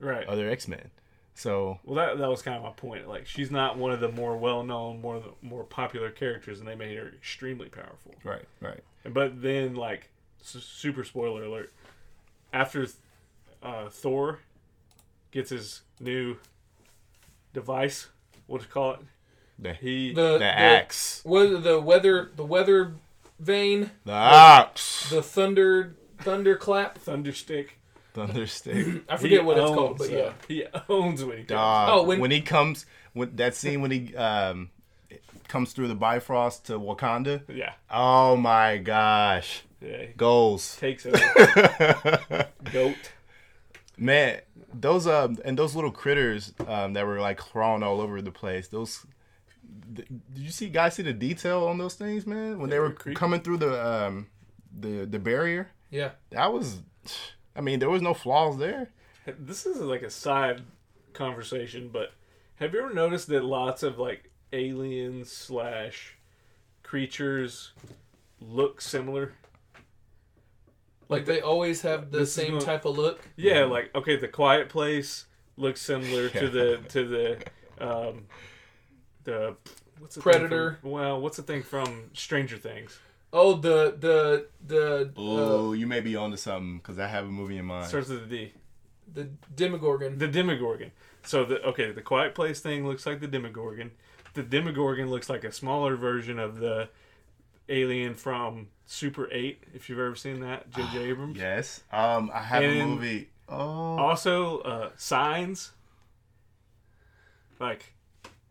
[0.00, 0.26] right.
[0.26, 0.90] other X Men.
[1.34, 3.08] So Well, that that was kind of my point.
[3.08, 6.98] Like, she's not one of the more well-known, more more popular characters, and they made
[6.98, 8.16] her extremely powerful.
[8.24, 8.80] right, right.
[9.04, 10.10] But then, like,
[10.42, 11.72] super spoiler alert:
[12.52, 12.86] after
[13.62, 14.40] uh, Thor
[15.30, 16.36] gets his new
[17.52, 18.08] device,
[18.46, 19.00] what do you call it?
[19.58, 22.94] The He the the the, axe, what the weather the weather
[23.38, 26.98] vane the axe, the thunder thunderclap.
[26.98, 27.78] thunderstick.
[28.14, 29.02] thunderstick.
[29.08, 30.32] I forget He what it's called, but uh, yeah.
[30.48, 31.48] he owns when he comes.
[31.48, 31.88] Dog.
[31.92, 34.70] Oh, when, when- he comes, when that scene when he um
[35.48, 37.42] comes through the Bifrost to Wakanda.
[37.48, 40.06] Yeah, Oh my gosh, yeah.
[40.16, 40.76] Goals.
[40.76, 41.14] takes it.
[42.72, 42.96] Goat.
[44.00, 44.40] Man,
[44.72, 48.66] those um and those little critters um that were like crawling all over the place.
[48.68, 49.04] Those
[49.94, 52.58] th- did you see guys see the detail on those things, man?
[52.58, 54.26] When they They were coming through the um
[54.76, 56.12] the the barrier, Yeah.
[56.30, 56.80] that was.
[57.54, 58.90] I mean, there was no flaws there.
[59.38, 60.62] This is like a side
[61.12, 62.12] conversation, but
[62.56, 66.16] have you ever noticed that lots of like aliens slash
[66.82, 67.72] creatures
[68.40, 69.34] look similar?
[71.10, 73.20] Like they always have the This same gonna- type of look.
[73.36, 77.38] Yeah, like okay, the Quiet Place looks similar to the to the
[77.84, 78.26] um
[79.24, 79.56] the
[79.98, 80.78] what's the Predator.
[80.80, 82.98] From, well, what's the thing from Stranger Things?
[83.32, 87.30] Oh, the the the uh, Oh, you may be onto something because I have a
[87.30, 87.88] movie in mind.
[87.88, 88.52] Starts with a D.
[89.12, 90.18] the Demogorgon.
[90.18, 90.92] The Demogorgon.
[91.24, 93.90] So the okay, the Quiet Place thing looks like the Demogorgon.
[94.34, 96.88] The Demogorgon looks like a smaller version of the
[97.70, 99.62] alien from Super Eight.
[99.74, 101.04] If you've ever seen that, J.J.
[101.10, 101.38] Abrams.
[101.38, 101.82] Yes.
[101.92, 103.28] Um, I have a movie.
[103.48, 105.70] Oh, Also, uh, Signs.
[107.58, 107.92] Like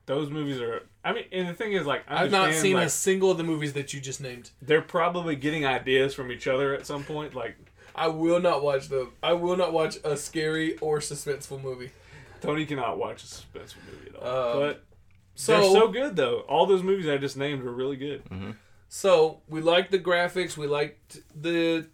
[0.05, 0.83] those movies are.
[1.03, 3.37] I mean, and the thing is, like, I I've not seen like, a single of
[3.37, 4.51] the movies that you just named.
[4.61, 7.33] They're probably getting ideas from each other at some point.
[7.35, 7.55] Like
[7.95, 9.13] I will not watch them.
[9.23, 11.91] I will not watch a scary or suspenseful movie.
[12.41, 14.51] Tony cannot watch a suspenseful movie at all.
[14.53, 14.83] Um, but
[15.35, 16.39] So they're so good though.
[16.41, 18.23] All those movies I just named were really good.
[18.89, 20.57] So we liked the graphics.
[20.57, 21.87] We liked the.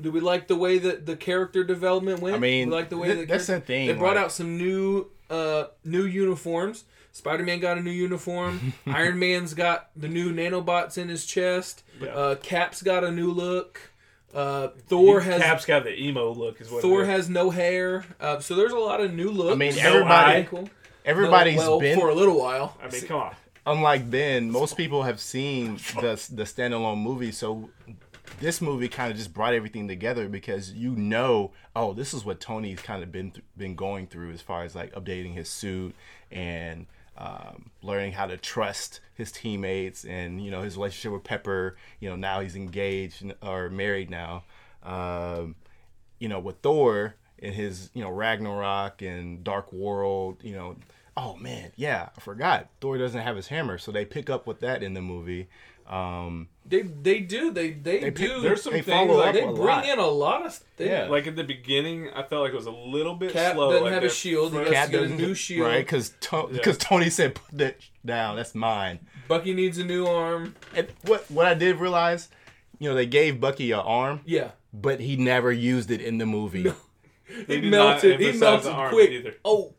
[0.00, 2.36] Do we like the way that the character development went?
[2.36, 3.86] I mean, we like the way th- that that's the thing.
[3.88, 6.84] They brought like- out some new uh, new uniforms.
[7.14, 8.72] Spider Man got a new uniform.
[8.86, 11.82] Iron Man's got the new nanobots in his chest.
[12.00, 12.08] Yeah.
[12.08, 13.80] Uh, Cap's got a new look.
[14.34, 16.80] Uh, Thor He- has Cap's got the emo look, is what.
[16.80, 17.08] Thor it is.
[17.10, 18.04] has no hair.
[18.18, 19.52] Uh, so there's a lot of new looks.
[19.52, 20.42] I mean, No everybody, eye.
[20.50, 20.70] cool.
[21.04, 22.78] everybody's well, been for a little while.
[22.82, 23.34] I mean, come on.
[23.66, 27.70] Unlike Ben, most people have seen the the standalone movie, so
[28.40, 32.40] this movie kind of just brought everything together because you know, oh, this is what
[32.40, 35.94] Tony's kind of been th- been going through as far as like updating his suit
[36.30, 36.86] and
[37.16, 41.76] um, learning how to trust his teammates and you know his relationship with Pepper.
[42.00, 44.44] You know now he's engaged or married now.
[44.82, 45.54] Um,
[46.18, 50.76] you know, with Thor and his, you know, Ragnarok and Dark World, you know,
[51.16, 52.68] oh man, yeah, I forgot.
[52.80, 55.48] Thor doesn't have his hammer, so they pick up with that in the movie.
[55.86, 58.40] Um, They they do they they, They pick- do.
[58.40, 59.84] There's some They things follow like up they a bring lot.
[59.88, 60.90] in a lot of things.
[60.90, 61.08] Yeah.
[61.08, 63.70] Like at the beginning, I felt like it was a little bit Cap slow.
[63.72, 64.52] doesn't like have a shield.
[64.52, 65.66] He first- has to get a new shield.
[65.66, 65.84] right?
[65.84, 66.72] Because Yeah.
[66.78, 68.36] Tony said, "Put that down.
[68.36, 70.54] That's mine." Bucky needs a new arm.
[70.74, 72.28] And what what I did realize,
[72.78, 76.26] you know, they gave Bucky an arm, Yeah, but he never used it in the
[76.26, 76.62] movie.
[76.62, 76.74] No.
[77.48, 78.20] They he melted.
[78.20, 79.10] He melted quick.
[79.10, 79.34] either.
[79.44, 79.74] Oh,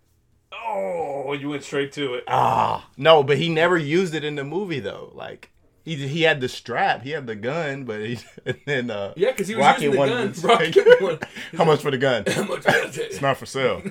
[0.66, 2.24] Oh, you went straight to it.
[2.28, 5.12] Ah, no, but he never used it in the movie though.
[5.14, 5.50] Like
[5.84, 9.32] he he had the strap, he had the gun, but he and then uh, yeah,
[9.32, 10.34] because he was Rocket using the gun.
[10.44, 11.24] Rocket.
[11.58, 12.24] How much for the gun?
[12.28, 12.98] How much it?
[12.98, 13.82] It's not for sale.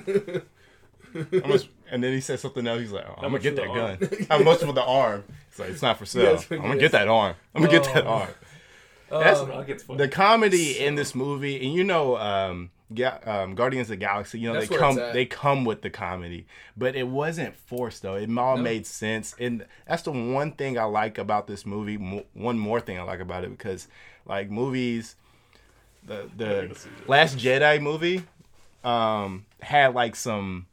[1.13, 1.69] How much?
[1.91, 2.81] And then he said something else.
[2.81, 4.27] He's like, oh, "I'm gonna get that the gun.
[4.29, 6.39] How much for the arm?" It's like, "It's not for sale.
[6.49, 7.35] I'm gonna get that arm.
[7.53, 8.09] I'm gonna get that Oh.
[8.09, 8.29] arm."
[9.11, 9.41] That's
[9.85, 14.39] the comedy in this movie, and you know, um, Ga- um, Guardians of the Galaxy.
[14.39, 18.15] You know, That's they come they come with the comedy, but it wasn't forced though.
[18.15, 18.63] It all No.
[18.63, 21.97] made sense, and that's the one thing I like about this movie.
[21.97, 23.87] Mo- one more thing I like about it because,
[24.25, 25.15] like movies,
[26.05, 27.07] the the gonna see this.
[27.07, 28.23] Last Jedi movie
[28.83, 30.65] um, had like some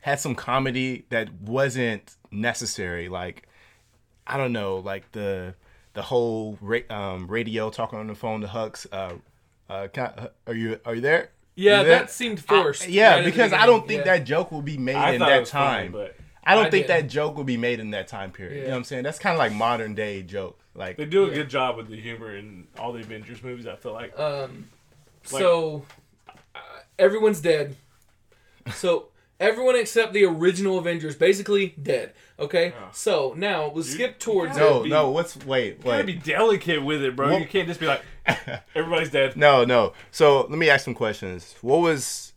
[0.00, 3.08] had some comedy that wasn't necessary.
[3.08, 3.46] Like
[4.26, 5.54] I don't know, like the
[5.94, 8.86] the whole ra- um, radio talking on the phone to Hux.
[8.92, 9.14] Uh,
[9.68, 11.30] uh, can I- are you are you there?
[11.54, 11.98] yeah, You there?
[12.00, 12.84] that seemed forced.
[12.84, 14.16] I- yeah, right because I don't think Yeah.
[14.18, 15.92] that joke will be made I in that was funny, time.
[15.92, 17.04] but I don't I think did.
[17.04, 18.56] that joke will be made in that time period.
[18.56, 19.02] You know what I'm saying?
[19.04, 20.58] That's kind of like modern day joke.
[20.74, 21.34] Like they do a Yeah.
[21.34, 23.66] good job with the humor in all the Avengers movies.
[23.66, 24.18] I feel like.
[24.18, 24.68] Um,
[25.32, 25.84] Like- so
[26.54, 26.58] uh,
[26.98, 27.76] everyone's dead.
[28.74, 29.08] So
[29.40, 32.12] everyone except the original Avengers basically dead.
[32.40, 32.90] Okay, Yeah.
[32.92, 35.10] so now we'll skip towards gotta no, be- no.
[35.10, 36.06] What's wait, You gotta wait.
[36.06, 37.28] be delicate with it, bro.
[37.30, 38.02] Well- you can't just be like,
[38.74, 39.36] everybody's dead.
[39.36, 39.92] No, no.
[40.10, 41.54] So let me ask some questions.
[41.62, 42.32] What was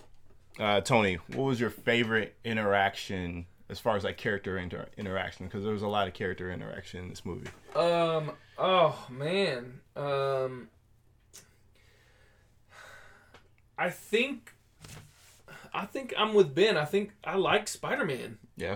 [0.60, 1.16] uh, Tony?
[1.28, 5.46] What was your favorite interaction as far as like character inter- interaction?
[5.48, 7.48] Because there was a lot of character interaction in this movie.
[7.76, 8.32] Um.
[8.58, 9.80] Oh man.
[9.96, 10.68] Um.
[13.78, 14.54] I think.
[15.74, 16.76] I think I'm with Ben.
[16.78, 18.38] I think I like Spider Man.
[18.58, 18.76] Yeah,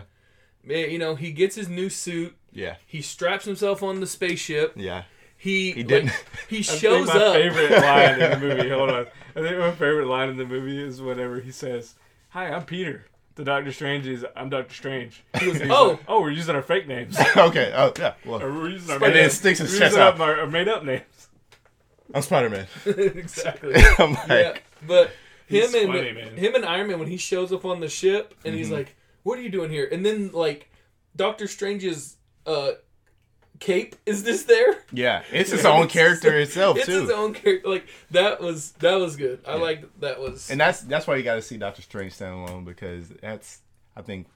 [0.63, 2.35] You know, he gets his new suit.
[2.53, 4.73] yeah, He straps himself on the spaceship.
[4.77, 5.03] yeah.
[5.45, 6.07] He He didn't.
[6.07, 7.33] like, he I shows think my up.
[7.35, 8.69] favorite line in the movie.
[8.69, 9.05] Hold on.
[9.35, 11.93] I think my favorite line in the movie is whenever he says,
[12.29, 16.31] "Hi, I'm Peter." The Doctor Strange is, "I'm Doctor Strange." He goes, "Oh." oh, we're
[16.31, 17.15] using our fake names.
[17.37, 17.71] okay.
[17.75, 18.13] Oh yeah.
[18.25, 20.19] Or Well, we're using our and made then up- sticks his chest using out.
[20.19, 21.03] Our, our made up names.
[22.13, 22.67] I'm Spider Man.
[22.85, 23.73] exactly.
[23.99, 24.53] I'm like, yeah,
[24.87, 25.11] but
[25.47, 26.37] him and funny, man.
[26.37, 28.73] him and Iron Man when he shows up on the ship and he's Mhm.
[28.77, 30.69] like, "What are you doing here?" And then like
[31.15, 32.17] Doctor Strange's
[32.47, 32.71] uh
[33.59, 34.83] cape is this there?
[34.91, 35.23] yeah.
[35.31, 37.01] It's its own character itself It's too.
[37.01, 37.67] his own character.
[37.69, 39.39] Like that was that was good.
[39.47, 39.61] I Yeah.
[39.61, 40.49] liked that was.
[40.51, 43.59] and that's that's why you got to see Doctor Strange stand alone because that's
[43.95, 44.27] I think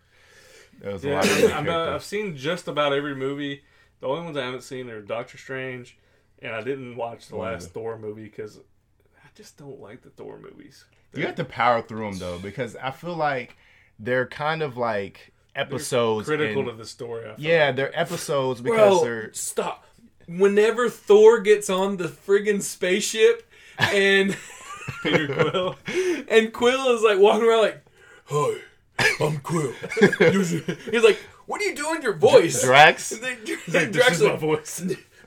[0.81, 3.63] that was a Yeah, lot of good I'm, uh, I've seen just about every movie.
[3.99, 5.97] The only ones I haven't seen are Doctor Strange,
[6.41, 10.09] and I didn't watch the last the- Thor movie because I just don't like the
[10.09, 10.85] Thor movies.
[11.13, 13.57] You have to power through them though, because I feel like
[13.99, 16.27] they're kind of like episodes.
[16.27, 17.29] critical in- to the story.
[17.29, 19.85] I feel yeah, they're episodes because Bro, they're stop.
[20.27, 24.37] Whenever Thor gets on the friggin' spaceship and.
[25.03, 25.75] Peter Quill.
[26.29, 27.85] and Quill is like walking around like,
[28.25, 28.57] "Hi,
[29.21, 29.71] I'm Quill."
[30.19, 32.01] He's like, "What are you doing?
[32.01, 33.11] Your voice?" Drax.
[33.11, 34.77] And then He's like, Drax this is my voice.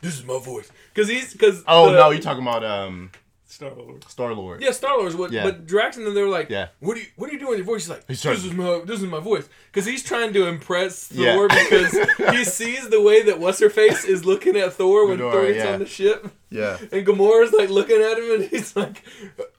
[0.01, 0.69] This is my voice.
[0.93, 3.13] Because he's because Oh no, you're talking about um
[3.53, 4.03] Star Lord.
[4.09, 4.63] Star Lord.
[4.63, 5.45] Yeah, Star Lord's what, Yeah.
[5.45, 6.69] but Drax and then they're like, Yeah.
[6.81, 8.53] "What do you What are you doing with your voice?" He's like, He's "This is
[8.53, 11.35] my This is my voice," because he's trying to impress Yeah.
[11.35, 11.93] Thor because
[12.35, 15.47] he sees the way that what's her face is looking at Thor when Gamora, Thor
[15.47, 15.73] gets yeah.
[15.75, 16.79] on the ship, Yeah.
[16.81, 19.05] and Gamora's like looking at him, and he's like,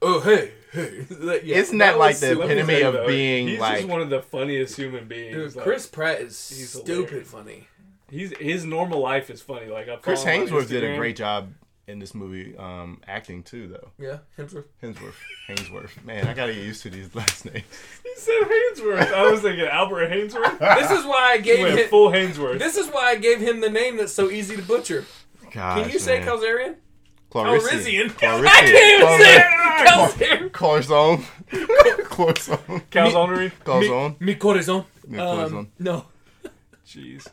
[0.01, 2.93] "Oh hey, hey." Like, yeah, Isn't that like was the super- Let me epitome of
[2.93, 5.35] though, being, he's like- just one of the funniest human beings.
[5.35, 7.29] Dude, like, Chris Pratt is He's stupid hilarious.
[7.31, 7.67] funny.
[8.09, 9.67] He's his normal life is funny.
[9.67, 11.51] Like I Chris follow Hainsworth did a great job
[11.87, 13.89] in this movie um, acting too, though.
[13.99, 14.65] Yeah, Hemsworth.
[14.81, 15.15] Hemsworth,
[15.49, 16.03] Hainsworth.
[16.05, 17.65] Man, I gotta get used to these last names.
[18.03, 19.13] He said Hainsworth.
[19.13, 20.59] I was thinking Albert Hainsworth.
[20.79, 21.89] This is why I gave him.
[21.89, 22.59] full Hainsworth.
[22.59, 25.05] This is why I gave him the name that's so easy to butcher.
[25.51, 26.27] Gosh, Can you say man.
[26.27, 26.75] Calzarian?
[27.29, 28.09] Clarician?
[28.11, 28.45] Calrissian.
[28.47, 29.43] I can't even say
[29.85, 30.49] Clarician.
[30.49, 30.51] Calzarian.
[30.51, 31.25] Corazon.
[32.05, 32.81] Corazon.
[32.91, 33.51] Calzonery.
[33.63, 34.15] Corazon.
[34.19, 34.85] Mi corazon.
[35.07, 36.05] Mi Um, no.
[36.93, 37.27] Jeez.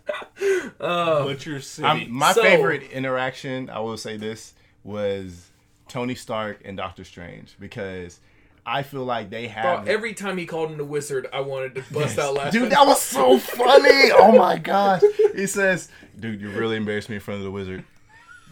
[0.81, 1.87] Uh, Butcher City.
[1.87, 4.55] I'm, my So- favorite interaction, I will say this,
[4.85, 5.51] was
[5.89, 8.21] Tony Stark and Doctor Strange because
[8.65, 9.89] I feel like they bro, have.
[9.89, 12.63] every time he called him the wizard, I wanted to bust out laughing.
[12.63, 14.11] Dude, that was so funny.
[14.13, 15.03] Oh my gosh.
[15.35, 15.89] He says,
[16.19, 17.85] Dude, you really embarrassed me in front of the wizard.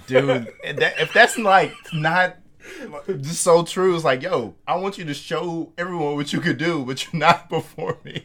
[0.06, 0.26] Dude,
[0.64, 2.36] that, if that's like not
[3.06, 6.59] just so true, it's like, yo, I want you to show everyone what you could
[6.59, 8.22] do, but you're not performing.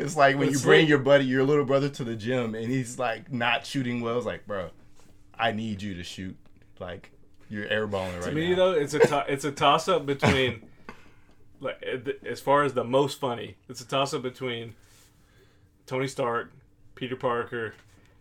[0.00, 2.54] It's like when It's you bring like- your buddy, your little brother to the gym
[2.54, 4.16] and he's like not shooting well.
[4.16, 4.70] It's like, bro,
[5.38, 6.36] I need you to shoot.
[6.78, 7.10] Like,
[7.48, 8.26] you're airballing right now.
[8.26, 8.56] to me now.
[8.56, 10.62] though, it's a to- it's a toss up between
[11.60, 14.74] like uh, as far as the most funny, it's a toss up between
[15.86, 16.52] Tony Stark,
[16.94, 17.74] Peter Parker,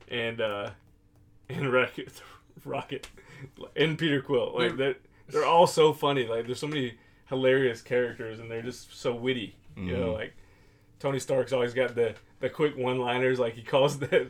[0.09, 0.71] and uh
[1.49, 2.21] and Rocket,
[2.65, 3.07] Rocket,
[3.75, 4.53] and Peter Quill.
[4.57, 4.95] Like they're
[5.29, 6.25] they're all so funny.
[6.27, 6.95] Like there's so many
[7.27, 9.55] hilarious characters, and they're just so witty.
[9.77, 10.33] You know, like
[10.99, 13.39] Tony Stark's always got the the quick one liners.
[13.39, 14.27] Like he calls the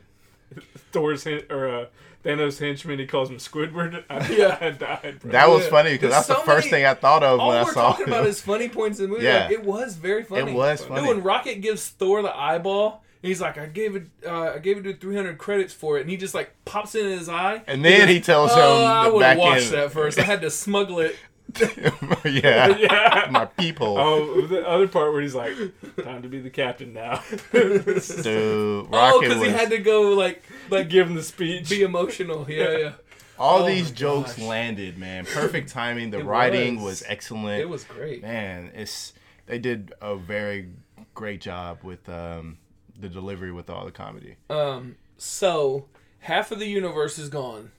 [0.92, 1.86] Thor's hen- or uh,
[2.24, 3.00] Thanos henchman.
[3.00, 4.04] He calls him Squidward.
[4.10, 4.58] I, Yeah.
[4.60, 5.20] I died.
[5.22, 5.32] Bro.
[5.32, 5.70] that was Yeah.
[5.70, 7.58] funny because There's that's the first many- thing I thought of when I saw.
[7.60, 8.14] All we're saw talking him.
[8.14, 9.26] about is funny points in the movie.
[9.26, 9.44] Yeah.
[9.44, 10.52] Like, it was very funny.
[10.52, 11.08] It was Dude, funny.
[11.08, 14.84] when Rocket gives Thor the eyeball, he's like, "I gave it, uh, I gave it
[14.84, 17.84] to 300 credits for it," and he just like pops it in his eye, And
[17.86, 20.18] then he tells him Oh, I would back have watched that first.
[20.20, 21.16] I had to smuggle it.
[22.26, 22.68] yeah.
[22.78, 23.28] Yeah.
[23.32, 23.98] My people.
[23.98, 25.54] Oh, the other part where he's like,
[26.04, 27.86] "Time to be the captain now." Dude,
[28.92, 29.48] Oh, because was.
[29.48, 31.70] he had to go like, like Give him the speech.
[31.70, 32.46] be emotional.
[32.50, 32.92] Yeah, yeah.
[33.38, 34.46] all Oh these jokes gosh.
[34.46, 35.26] landed, man.
[35.26, 36.12] Perfect timing.
[36.12, 37.02] The It writing was.
[37.02, 37.62] was, excellent.
[37.62, 38.22] It was great.
[38.22, 38.72] man.
[38.74, 39.14] It's
[39.48, 40.70] they did a very
[41.14, 42.58] great job with um,
[43.00, 44.36] the delivery with all the comedy.
[44.50, 45.88] Um, so
[46.20, 47.72] half of the universe is gone.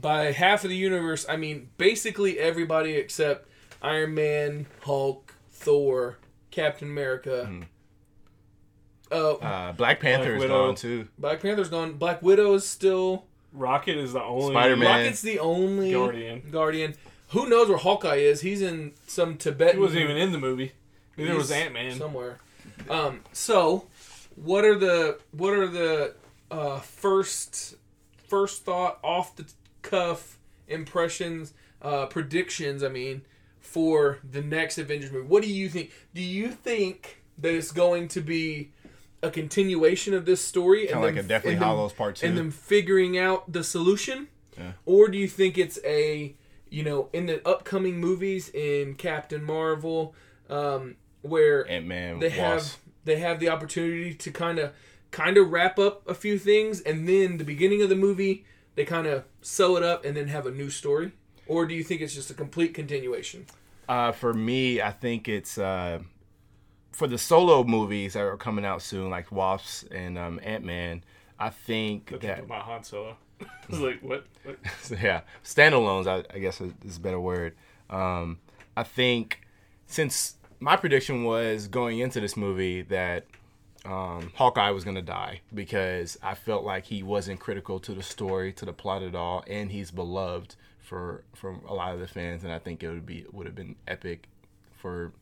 [0.00, 3.48] By half of the universe, I mean basically everybody except
[3.82, 6.18] Iron Man, Hulk, Thor,
[6.50, 7.50] Captain America.
[9.10, 10.66] Uh, Uh, Black Panther is Widow.
[10.66, 11.08] gone too.
[11.18, 11.94] Black Panther's gone.
[11.94, 13.24] Black Widow is still.
[13.52, 14.86] Rocket is the only Spider-Man.
[15.04, 16.42] Rocket's the only Guardian.
[16.50, 16.94] Guardian.
[17.28, 18.42] Who knows where Hawkeye is?
[18.42, 19.76] He's in some Tibetan.
[19.76, 20.72] He wasn't even in the movie.
[21.16, 21.96] Neither was Ant Man.
[21.98, 22.38] somewhere.
[22.90, 23.86] Um, so,
[24.36, 26.14] what are the what are the
[26.50, 27.74] uh, first
[28.28, 29.46] first thought off the
[29.82, 32.82] cuff impressions uh, predictions?
[32.82, 33.22] I mean,
[33.60, 35.90] for the next Avengers movie, what do you think?
[36.14, 38.72] Do you think that it's going to be
[39.22, 42.26] a continuation of this story Kind of like a Deathly them- Hollows Part Two.
[42.26, 44.72] and them figuring out the solution, Yeah.
[44.86, 46.34] or do you think it's a
[46.70, 50.14] you know in the upcoming movies in Captain Marvel,
[50.50, 52.18] um, where Ant Man.
[52.20, 54.72] they have they have the opportunity to kind of
[55.10, 58.44] kind of wrap up a few things, and then the beginning of the movie
[58.78, 61.12] they kind of sew it up and then have a new story,
[61.46, 63.46] or do you think it's just a complete continuation?
[63.88, 66.00] Uh, for me, I think it's uh,
[66.92, 71.02] for the solo movies that are coming out soon, like Wasps and um, Ant Man.
[71.38, 73.16] I think Looking that for my Han Solo.
[73.40, 74.26] I was like, what?
[74.44, 74.58] what?
[75.02, 76.06] yeah, standalones.
[76.06, 77.54] I, I guess is is a better word.
[77.88, 78.38] Um,
[78.76, 79.40] I think
[79.86, 83.24] since my prediction was going into this movie that
[83.88, 88.52] um, Hawkeye was gonna die because I felt like he wasn't critical to the story,
[88.54, 92.44] to the plot at all, and he's beloved for from a lot of the fans,
[92.44, 94.28] and I think it would be would have been epic
[94.76, 95.12] for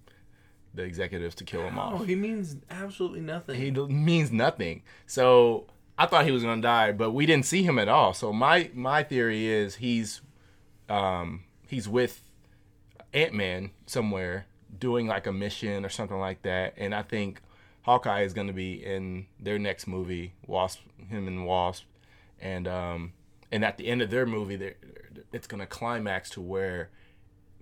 [0.74, 3.54] the executives to kill him off Oh, he means absolutely nothing.
[3.58, 4.82] he means nothing.
[5.06, 5.66] So
[5.98, 8.12] I thought he was gonna die, but we didn't see him at all.
[8.14, 10.20] So my my theory is he's
[10.88, 12.20] um he's with
[13.12, 14.46] Ant Man somewhere
[14.78, 17.40] doing like a mission or something like that, and I think
[17.86, 21.84] Hawkeye is gonna be in their next movie, Wasp, him and Wasp,
[22.40, 23.12] and um
[23.52, 24.74] and at the end of their movie,
[25.32, 26.90] it's gonna climax to where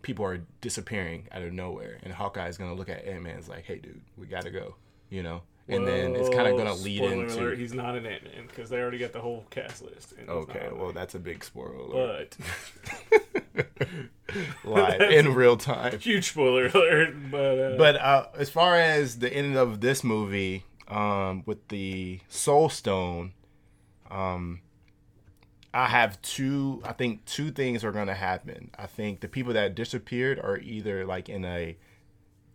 [0.00, 3.50] people are disappearing out of nowhere, and Hawkeye is gonna look at Ant Man is
[3.50, 4.76] like, "Hey, dude, we gotta go,"
[5.10, 5.42] you know.
[5.66, 7.40] And then it's kind of gonna Whoa, lead into.
[7.40, 10.12] Alert, he's not an Ant Man because they already got the whole cast list.
[10.28, 12.36] okay, well that's a big spoiler alert.
[13.10, 13.28] but
[14.64, 15.98] Live in real time.
[15.98, 17.14] huge spoiler alert.
[17.30, 22.20] But uh, But uh, as far as the end of this movie, um, with the
[22.28, 23.32] Soul Stone,
[24.10, 24.60] um,
[25.72, 26.82] I have two.
[26.84, 28.70] I think two things are going to happen.
[28.78, 31.76] I think the people that disappeared are either like in a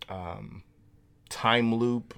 [0.09, 0.63] um,
[1.29, 2.13] time loop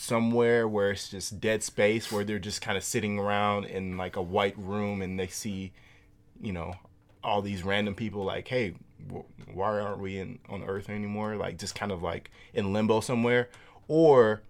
[0.00, 4.16] somewhere where it's just dead space, where they're just kind of sitting around in like
[4.16, 5.72] a white room and they see,
[6.40, 6.74] you know,
[7.22, 8.74] all these random people like, hey,
[9.12, 11.36] wh- why aren't we in on Earth anymore?
[11.36, 13.48] Like just kind of like in limbo somewhere,
[13.88, 14.42] or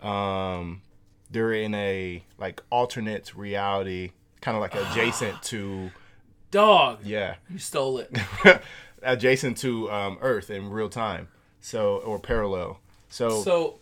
[0.00, 0.82] um,
[1.30, 5.90] they're in a like alternate reality, kind of like adjacent to
[6.50, 8.10] Dog, yeah, you stole it.
[9.02, 11.28] adjacent to um, Earth in real time.
[11.60, 12.80] So or parallel.
[13.08, 13.78] So, So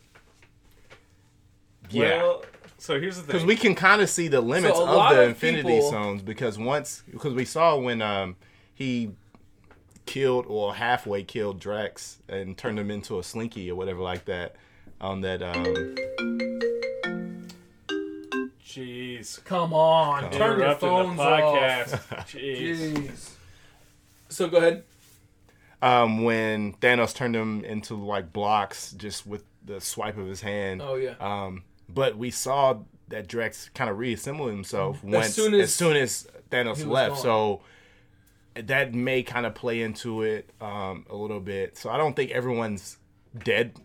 [1.90, 2.22] yeah.
[2.22, 2.44] Well,
[2.78, 3.32] so here's the thing.
[3.32, 6.22] because we can kind of see the limits So of the of infinity people- zones
[6.22, 8.36] because once because we saw when um
[8.74, 9.10] he
[10.06, 14.54] killed or halfway killed Drax and turned him into a slinky or whatever like that
[15.00, 15.96] on that um
[18.64, 19.42] Jeez.
[19.44, 22.10] come on, turn your Interrupting phones the off.
[22.28, 22.78] Jeez.
[22.78, 23.30] Jeez.
[24.28, 24.84] So go ahead.
[25.82, 30.80] um when Thanos turned him into like blocks just with the swipe of his hand
[30.82, 31.14] Oh yeah.
[31.20, 32.78] um but we saw
[33.08, 37.14] that Drax kind of reassemble himself once soon as as soon as Thanos left.
[37.14, 37.22] gone.
[37.22, 37.60] So
[38.54, 41.76] that may kind of play into it um, a little bit.
[41.76, 42.98] So I don't think everyone's
[43.36, 43.78] dead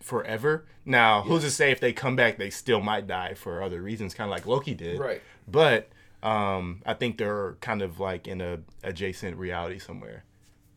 [0.00, 0.66] forever.
[0.84, 4.14] Now, who's to say if they come back, they still might die for other reasons,
[4.14, 4.98] kind of like Loki did.
[4.98, 5.20] Right.
[5.48, 5.88] But
[6.22, 10.24] um, I think they're kind of like in a adjacent reality somewhere.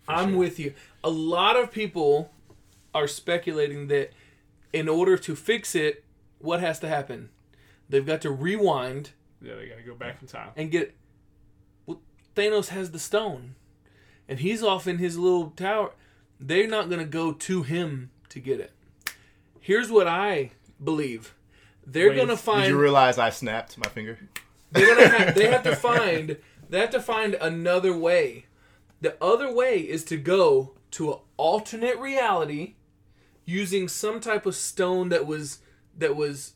[0.07, 0.73] I'm with you.
[1.03, 2.31] A lot of people
[2.95, 4.11] are speculating that
[4.73, 6.03] in order to fix it,
[6.39, 7.29] what has to happen?
[7.89, 9.11] They've got to rewind
[9.41, 10.49] Yeah, they gotta go back in time.
[10.55, 10.95] and get.
[11.85, 12.01] Well,
[12.35, 13.55] Thanos has the stone,
[14.27, 15.91] and he's off in his little tower.
[16.39, 18.71] They're not going to go to him to get it.
[19.59, 20.51] Here's what I
[20.83, 21.35] believe:
[21.85, 22.63] they're going to find.
[22.63, 24.17] Did you realize I snapped my finger?
[24.71, 26.37] They're gonna have, they have to find
[26.69, 28.45] they have to find another way.
[29.01, 32.75] The other way is to go to an alternate reality
[33.45, 35.59] using some type of stone that was
[35.99, 36.53] that was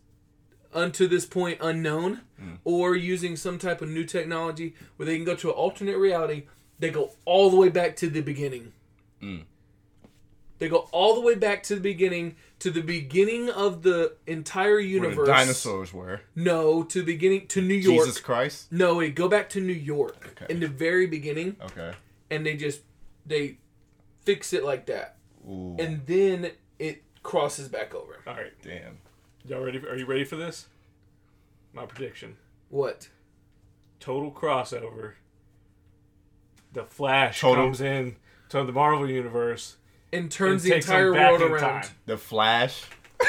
[0.73, 2.57] unto this point unknown mm.
[2.63, 6.43] or using some type of new technology where they can go to an alternate reality
[6.79, 8.71] they go all the way back to the beginning
[9.21, 9.43] mm.
[10.57, 14.75] they go all the way back to the beginning to the beginning of the entire
[14.75, 16.21] Where universe the dinosaurs were.
[16.35, 18.71] no to the beginning to new york Jesus Christ.
[18.71, 20.51] no, wait, go back to New York Okay.
[20.51, 21.91] in the very beginning, Okay.
[22.31, 22.81] and they just
[23.25, 23.57] they
[24.21, 25.17] fix it like that,
[25.47, 28.19] Ooh, and then it crosses back over.
[28.25, 28.97] All right, damn.
[29.47, 29.79] Y'all ready?
[29.79, 30.67] For, are you ready for this?
[31.73, 32.37] My prediction:
[32.69, 33.09] What?
[33.99, 35.13] total crossover.
[36.73, 38.15] The Flash Total- comes in
[38.49, 39.77] to the Marvel universe
[40.11, 41.81] And turns and the takes them entire back world in around.
[41.83, 41.91] time.
[42.05, 42.83] The Flash.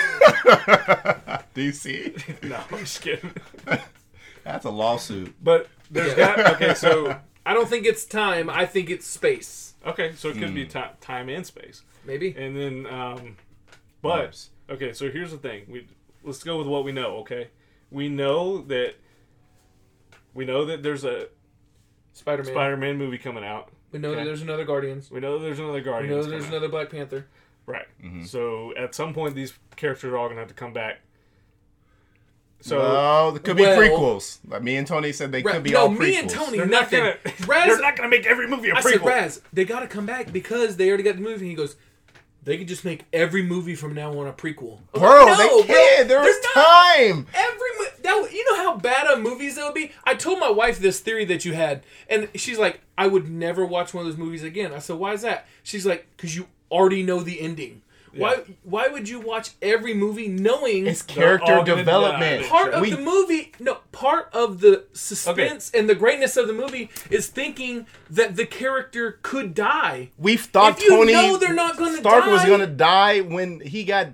[1.54, 2.14] Do you see?
[2.42, 3.32] No, I'm just kidding.
[4.42, 5.34] That's a lawsuit.
[5.42, 6.74] But there's got okay.
[6.74, 8.50] So I don't think it's time.
[8.50, 9.74] I think it's space.
[9.86, 12.34] okay, so it could be ti time and space, Maybe.
[12.36, 13.36] and then um,
[14.02, 14.92] but okay.
[14.92, 15.64] So here's the thing.
[15.68, 15.86] We
[16.24, 17.16] let's go with what we know.
[17.18, 17.48] Okay,
[17.90, 18.94] we know that
[20.34, 21.28] we know that there's a
[22.12, 22.52] Spider-Man.
[22.52, 23.70] Spider-Man movie coming out.
[23.92, 25.10] we know that there's another Guardians.
[25.10, 26.10] We know that there's another Guardians.
[26.10, 26.62] We know that there's coming out.
[26.62, 27.26] another Black Panther.
[27.66, 27.86] Right.
[28.02, 28.24] Mm-hmm.
[28.24, 31.00] So at some point, these characters are all gonna have to come back.
[32.60, 34.38] So well, there could well- be prequels.
[34.48, 36.18] Like me and Tony said, they Ra- could be no, all me prequels.
[36.20, 36.98] and Tony, they're not nothing.
[37.00, 37.16] gonna
[37.46, 39.04] Raz, they're not gonna make every movie a I said, prequel.
[39.06, 41.48] Raz, they got to come back because they already got the movie.
[41.48, 41.76] He goes,
[42.44, 44.78] they could just make every movie from now on a prequel.
[44.92, 46.06] Bro, like, they "No, can.
[46.06, 47.26] bro, There's they're not." time.
[47.34, 47.60] Every
[48.02, 49.92] that you know how bad of movies that would be.
[50.04, 53.64] I told my wife this theory that you had, and she's like, "I would never
[53.64, 56.46] watch one of those movies again." I said, "Why is that?" She's like, "Cause you
[56.70, 57.82] already know the ending.
[58.16, 58.42] Why?
[58.62, 62.42] Why would you watch every movie knowing It's character gonna development.
[62.42, 62.48] die.
[62.48, 63.52] part of We- the movie?
[63.58, 68.46] No, part of the suspense and the greatness of the movie is thinking that the
[68.46, 70.10] character could die.
[70.18, 73.60] we thought If you Tony know they're not gonna Stark was die- gonna die when
[73.60, 74.08] he got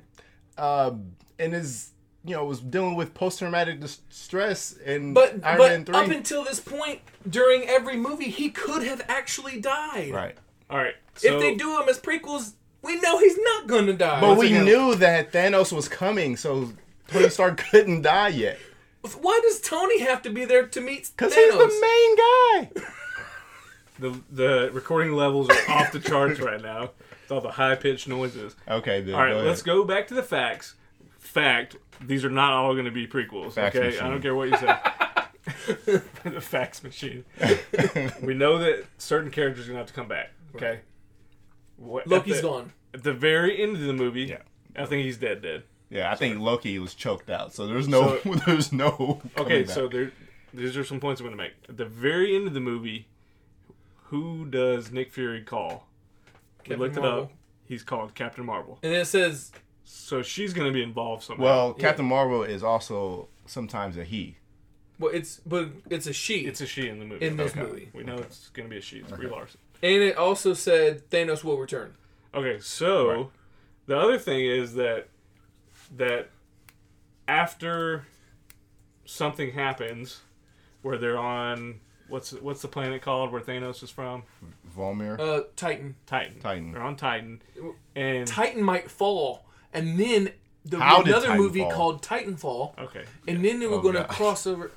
[0.58, 0.92] uh
[1.38, 1.90] in his
[2.24, 3.78] you know was dealing with post traumatic
[4.10, 5.94] stress and But Iron but Man three.
[5.96, 10.10] up until this point, during every movie, he could have actually died.
[10.12, 10.36] right.
[10.68, 10.94] All right.
[11.16, 12.52] So, if they do him as prequels,
[12.82, 14.20] we know he's not gonna die.
[14.20, 16.72] But Once we again- knew that Thanos was coming, so
[17.08, 18.58] Tony Stark couldn't die yet.
[19.20, 21.12] Why does Tony have to be there to meet Thanos?
[21.16, 22.70] Because he's the main guy.
[23.98, 26.90] the the recording levels are off the charts right now.
[27.22, 28.56] With all the high pitched noises.
[28.68, 29.14] Okay, then.
[29.14, 30.74] All right, go let's go back to the facts.
[31.18, 33.52] Fact: These are not all going to be prequels.
[33.52, 34.02] Fax okay, machine.
[34.02, 34.76] I don't care what you say.
[36.24, 37.24] the fax machine.
[38.22, 40.30] we know that certain characters are going to have to come back.
[40.56, 40.80] Okay.
[41.80, 42.72] What, at Loki's the- gone.
[42.94, 44.42] At the very end of the movie, Yeah.
[44.76, 45.42] I think he's dead.
[45.42, 45.62] Dead.
[45.90, 49.20] Yeah, I think Loki was choked out, so there's no, there's no.
[49.38, 50.12] Okay, coming so there,
[50.54, 51.52] these are some points I'm going to make.
[51.68, 53.06] At the very end of the movie,
[54.04, 55.86] who does Nick Fury call?
[56.58, 57.32] Captain we looked it up.
[57.64, 58.78] He's called Captain Marvel.
[58.82, 59.52] And it says,
[59.84, 61.42] So she's going to be involved somehow.
[61.42, 61.82] well, Yeah.
[61.88, 64.36] Captain Marvel is also sometimes a he.
[64.98, 66.40] Well, it's but it's a she.
[66.40, 67.24] It's a she in the movie.
[67.24, 67.62] In this Okay.
[67.62, 67.88] movie.
[67.94, 68.98] we know it's going to be a she.
[68.98, 69.60] It's Brie Larson.
[69.82, 71.94] And it also said Thanos will return.
[72.34, 73.26] Okay, so Right.
[73.86, 75.08] the other thing is that
[75.96, 76.30] that
[77.26, 78.06] after
[79.04, 80.20] something happens,
[80.82, 84.22] where they're on what's what's the planet called where Thanos is from?
[84.76, 85.96] Vormir, Uh, Titan.
[86.06, 86.40] Titan.
[86.40, 86.72] Titan.
[86.72, 87.42] They're on Titan,
[87.96, 90.32] and Titan might fall, and then
[90.64, 91.72] the How did another Titan movie fall?
[91.72, 93.04] called Titanfall, okay.
[93.26, 94.16] and then they were Oh, going to gosh.
[94.16, 94.70] cross over.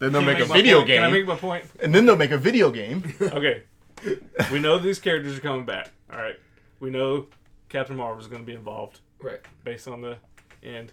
[0.00, 0.88] Then they'll Can make a video point?
[0.88, 1.64] Can I game, make my point?
[1.80, 3.14] and then they'll make a video game.
[3.20, 3.62] Okay,
[4.52, 5.90] we know these characters are coming back.
[6.12, 6.38] All right,
[6.80, 7.26] we know
[7.68, 9.00] Captain Marvel is going to be involved.
[9.20, 9.40] Right.
[9.64, 10.18] based on the
[10.62, 10.92] end.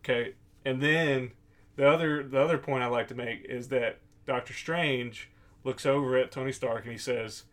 [0.00, 1.32] Okay, and then
[1.76, 5.30] the other the other point I like to make is that Doctor Strange
[5.62, 7.44] looks over at Tony Stark and he says,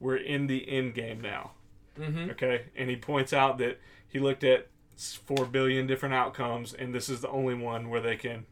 [0.00, 1.52] "We're in the end game now."
[1.98, 2.30] Mm-hmm.
[2.30, 7.08] Okay, and he points out that he looked at four billion different outcomes, and this
[7.08, 8.46] is the only one where they can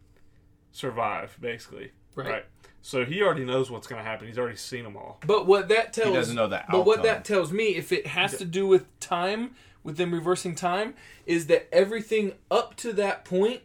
[0.73, 1.93] survive, basically.
[2.15, 2.45] Right.
[2.87, 4.29] So he already knows what's going to happen.
[4.29, 5.19] He's already seen them all.
[5.27, 8.39] But what that tells doesn't know the But what that tells me, if it has
[8.39, 10.95] to do with time, with them reversing time,
[11.27, 13.63] is that everything up to that point,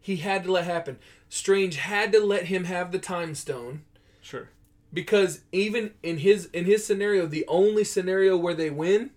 [0.00, 0.98] he had to let happen.
[1.28, 3.82] Strange had to let him have the time stone
[4.22, 4.48] Sure.
[4.94, 9.10] because even in his in his scenario, the only scenario where they win,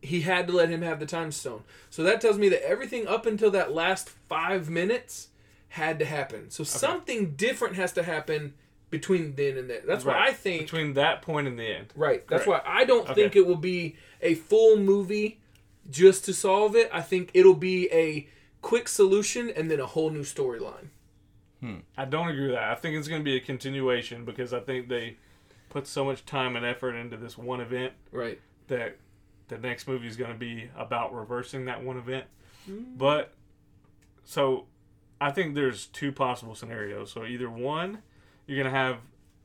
[0.00, 1.64] he had to let him have the time stone.
[1.90, 5.28] So that tells me that everything up until that last five minutes
[5.70, 6.50] had to happen.
[6.50, 8.54] So something different has to happen
[8.90, 9.82] between then and there.
[9.86, 11.92] That's why I think between that point and the end.
[11.94, 12.26] Right.
[12.28, 12.66] That's Correct.
[12.66, 13.14] why I don't Okay.
[13.14, 15.40] think it will be a full movie
[15.88, 16.90] just to solve it.
[16.92, 18.28] I think it'll be a
[18.62, 20.88] quick solution and then a whole new storyline.
[21.60, 21.76] Hmm.
[21.96, 22.70] I don't agree with that.
[22.70, 25.16] I think it's going to be a continuation because I think they
[25.68, 28.40] put so much time and effort into this one event Right.
[28.66, 28.96] that
[29.48, 32.24] the next movie is going to be about reversing that one event.
[32.66, 32.82] Hmm.
[32.96, 33.34] But
[34.24, 34.66] so
[35.20, 37.12] I think there's two possible scenarios.
[37.12, 37.98] So either one,
[38.46, 38.98] you're to have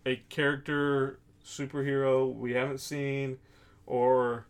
[0.05, 3.37] a character superhero we haven't seen,
[3.85, 4.45] or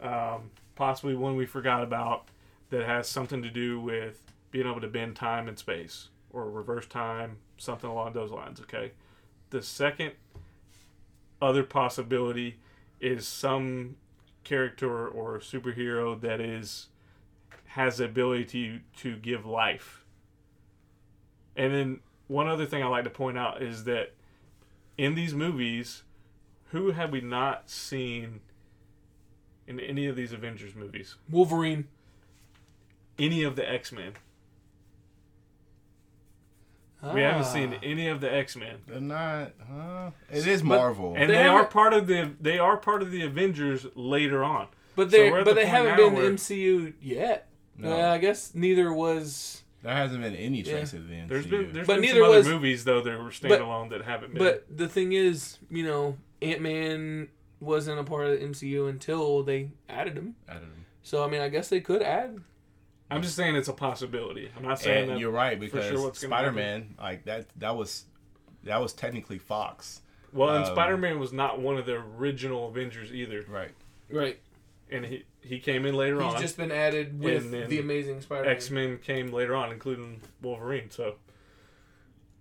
[0.00, 2.28] um, possibly one we forgot about
[2.70, 4.20] that has something to do with
[4.50, 8.60] being able to bend time and space or reverse time, something along those lines.
[8.60, 8.92] Okay.
[9.50, 10.12] The second
[11.40, 12.56] other possibility
[13.00, 13.96] is some
[14.44, 16.88] character or superhero that is
[17.66, 20.05] has the ability to, to give life.
[21.56, 24.12] And then one other thing I like to point out is that
[24.98, 26.02] in these movies,
[26.70, 28.40] who have we not seen
[29.66, 31.16] in any of these Avengers movies?
[31.30, 31.88] Wolverine.
[33.18, 34.12] Any of the X Men.
[37.14, 37.78] We haven't seen Ah.
[37.82, 38.78] any of the X Men.
[38.86, 39.52] They're not.
[39.70, 40.10] Huh?
[40.30, 41.14] It is Marvel.
[41.16, 44.68] And They they, are part of the they are part of the Avengers later on.
[44.96, 47.48] But they we're but the they haven't been the where- MCU yet.
[47.76, 47.92] No.
[48.00, 51.28] Uh, I guess neither was there hasn't been any trace of the MCU.
[51.28, 54.34] There's been there's But been neither some other movies though that were standalone that haven't
[54.34, 54.42] been.
[54.42, 57.28] But the thing is, you know, Ant Man
[57.60, 60.34] wasn't a part of the MCU until they added him.
[60.48, 60.72] I don't.
[61.02, 62.40] So I mean, I guess they could add.
[63.12, 64.50] I'm just saying it's a possibility.
[64.56, 65.18] I'm not saying And that.
[65.20, 68.06] you're right because sure Spider-Man, like that, that was
[68.64, 70.00] that was technically Fox,
[70.32, 73.70] Well, and um, Spider-Man was not one of the original Avengers either, right?
[74.10, 74.40] Right.
[74.90, 76.32] And he he came in later He's on.
[76.32, 78.52] He's just been added with the Amazing Spider-Man.
[78.52, 80.90] X Men came later on, including Wolverine.
[80.90, 81.16] So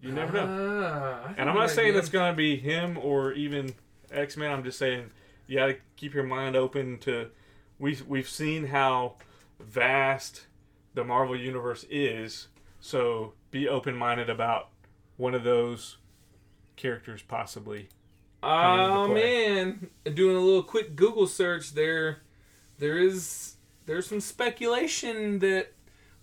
[0.01, 0.45] you never know.
[0.47, 3.73] Ah, And I'm not saying it's going to be him or even
[4.11, 4.51] X Men.
[4.51, 5.09] I'm just saying
[5.47, 7.29] you got to keep your mind open to.
[7.79, 9.15] We we've seen how
[9.59, 10.47] vast
[10.93, 12.47] the Marvel universe is,
[12.79, 14.69] so be open minded about
[15.17, 15.97] one of those
[16.75, 17.89] characters possibly.
[18.43, 22.21] Oh man, doing a little quick Google search there,
[22.79, 23.55] there is
[23.85, 25.71] there's some speculation that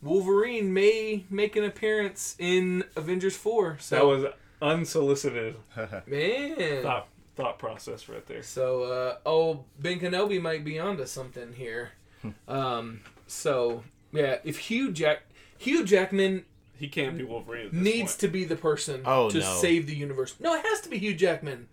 [0.03, 3.77] Wolverine may make an appearance in Avengers Four.
[3.81, 4.25] So That was
[4.61, 5.57] unsolicited
[6.07, 6.83] man.
[6.83, 8.43] thought thought process right there.
[8.43, 11.93] So uh, oh, Ben Kenobi might be onto something here.
[12.49, 13.83] um, so
[14.13, 15.23] yeah, if Hugh Jack
[15.59, 16.45] Hugh Jackman
[16.77, 17.67] He can't be Wolverine.
[17.67, 18.21] At this needs point.
[18.21, 19.55] to be the person Oh, to no.
[19.61, 20.35] save the universe.
[20.41, 21.69] No, it has to be Hugh Jackman.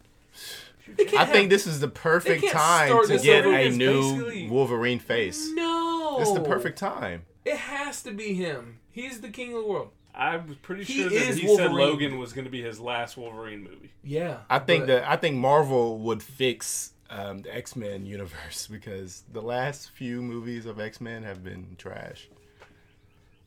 [0.98, 4.50] They can't I have- think this is the perfect time to get a new basically-
[4.50, 5.50] Wolverine face.
[5.54, 7.24] No, It's the perfect time.
[7.46, 8.80] It has to be him.
[8.92, 9.90] He's the king of the world.
[10.14, 12.80] I was pretty He sure that is he said Logan was going to be his
[12.80, 13.92] last Wolverine movie.
[14.04, 18.68] Yeah, I think but- that I think Marvel would fix um, the X Men universe
[18.68, 22.28] because the last few movies of X Men have been trash.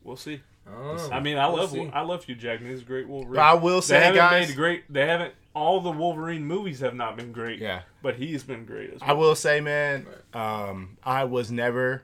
[0.03, 0.41] We'll see.
[0.69, 1.91] Oh, I mean, I we'll love see.
[1.93, 2.71] I love Hugh Jackman.
[2.71, 3.35] He's a great Wolverine.
[3.35, 4.93] But I will they say, haven't guys, made great.
[4.93, 5.35] They haven't.
[5.55, 7.59] All the Wolverine movies have not been great.
[7.59, 9.11] yeah, but he's been great as well.
[9.11, 12.03] I will say, man, um, I was never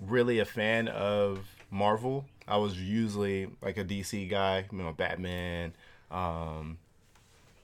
[0.00, 1.40] really a fan of
[1.70, 5.72] Marvel I was usually like a DC guy, you know, Batman,
[6.10, 6.78] um,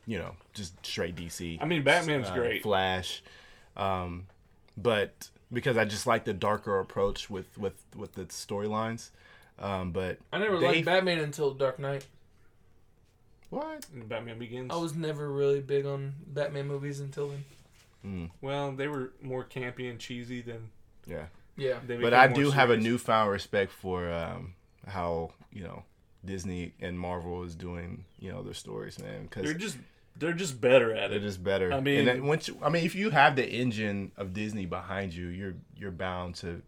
[0.06, 1.58] you know, just straight DC.
[1.60, 2.62] I mean, Batman's uh, great.
[2.62, 3.22] Flash,
[3.76, 4.26] um,
[4.76, 9.10] but because I just like the darker approach with with with the storylines.
[9.58, 12.06] Um, but I never they- liked Batman until Dark Knight.
[13.52, 13.84] What?
[13.92, 14.72] And Batman Begins.
[14.72, 17.28] I was never really big on Batman movies until
[18.02, 18.30] then.
[18.40, 20.70] well, they were more campy and cheesy than
[21.06, 21.26] Yeah,
[21.56, 21.78] Yeah.
[21.86, 24.54] but I more do have a newfound respect for um,
[24.86, 25.84] how you know
[26.24, 29.24] Disney and Marvel is doing you know their stories, man.
[29.24, 29.76] Because They're just
[30.16, 31.22] they're just better at They're it.
[31.22, 31.72] just better.
[31.72, 34.64] I mean- and then once you, I mean, if you have the engine of Disney
[34.66, 36.62] behind you, you're you're bound to,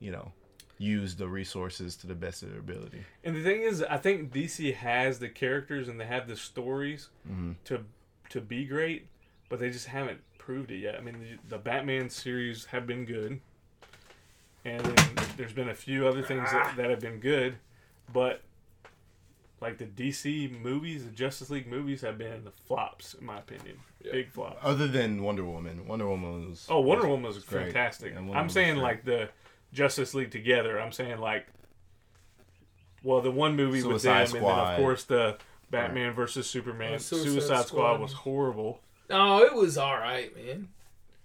[0.00, 0.32] you know,
[0.78, 3.04] use the resources to the best of their ability.
[3.22, 7.08] And the thing is, I think DC has the characters and they have the stories
[7.30, 7.52] Mm-hmm.
[7.66, 7.84] to
[8.30, 9.06] to be great,
[9.48, 10.96] but they just haven't proved it yet.
[10.96, 13.40] I mean, the, the Batman series have been good,
[14.64, 17.56] and then there's been a few other things that, that have been good,
[18.12, 18.42] but
[19.60, 23.76] like the DC movies, the Justice League movies have been the flops in my opinion,
[24.02, 24.56] big flops.
[24.62, 27.66] Other than Wonder Woman, Wonder Woman was Oh, Wonder Woman was great.
[27.66, 28.12] fantastic.
[28.12, 29.28] Yeah, Wonder I'm Woman was saying like the
[29.74, 30.80] Justice League together.
[30.80, 31.46] I'm saying like,
[33.02, 35.36] well, the one movie with them, Suicide and then of course the
[35.70, 36.94] Batman versus Superman.
[36.94, 37.66] Oh, Suicide, Suicide Squad.
[37.66, 38.00] Squad.
[38.00, 38.80] was horrible.
[39.10, 40.68] Oh, it was all right, man.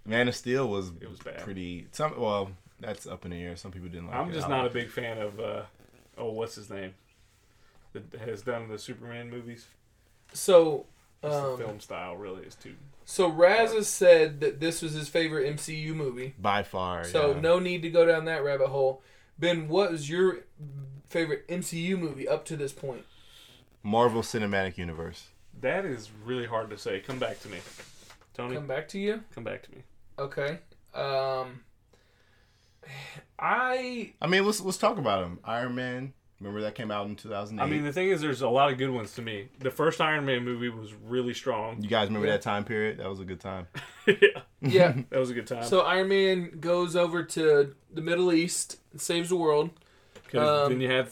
[0.06, 1.38] Man of Steel was It was bad.
[1.40, 1.88] pretty.
[1.92, 3.56] Some well, that's up in the air.
[3.56, 4.16] Some people didn't like.
[4.16, 4.34] I'm it.
[4.34, 5.40] just not a big fan of.
[5.40, 5.62] uh
[6.18, 6.96] Oh, what's his name?
[7.94, 9.68] That has done the Superman movies.
[10.34, 10.86] So,
[11.24, 12.76] um, the film style really is too.
[13.10, 16.36] So Raz has said that this was his favorite MCU movie.
[16.38, 17.04] by far.
[17.06, 17.40] So yeah.
[17.40, 19.02] no need to go down that rabbit hole.
[19.40, 20.42] Ben, what was your
[21.08, 23.06] favorite MCU movie up to this point?
[23.82, 25.30] Marvel Cinematic Universe.
[25.60, 27.00] That is really hard to say.
[27.00, 27.58] Come back to me,
[28.36, 28.54] Tony.
[28.54, 29.24] Come back to you.
[29.34, 29.82] Come back to me.
[30.20, 30.60] Okay.
[30.94, 31.62] Um,
[33.40, 35.40] I I mean, let's let's talk about them.
[35.44, 36.14] Iron Man.
[36.40, 37.62] Remember that came out in 2008.
[37.62, 39.50] I mean, the thing is, there's a lot of good ones to me.
[39.60, 41.82] The first Iron Man movie was really strong.
[41.82, 42.34] you guys remember Yeah.
[42.34, 43.00] that time period?
[43.00, 43.68] That was a good time.
[44.08, 44.16] yeah,
[44.62, 44.94] yeah.
[45.10, 45.64] that was a good time.
[45.66, 49.72] so Iron Man goes over to the Middle East, and saves the world.
[50.32, 51.10] 'Cause um, then you had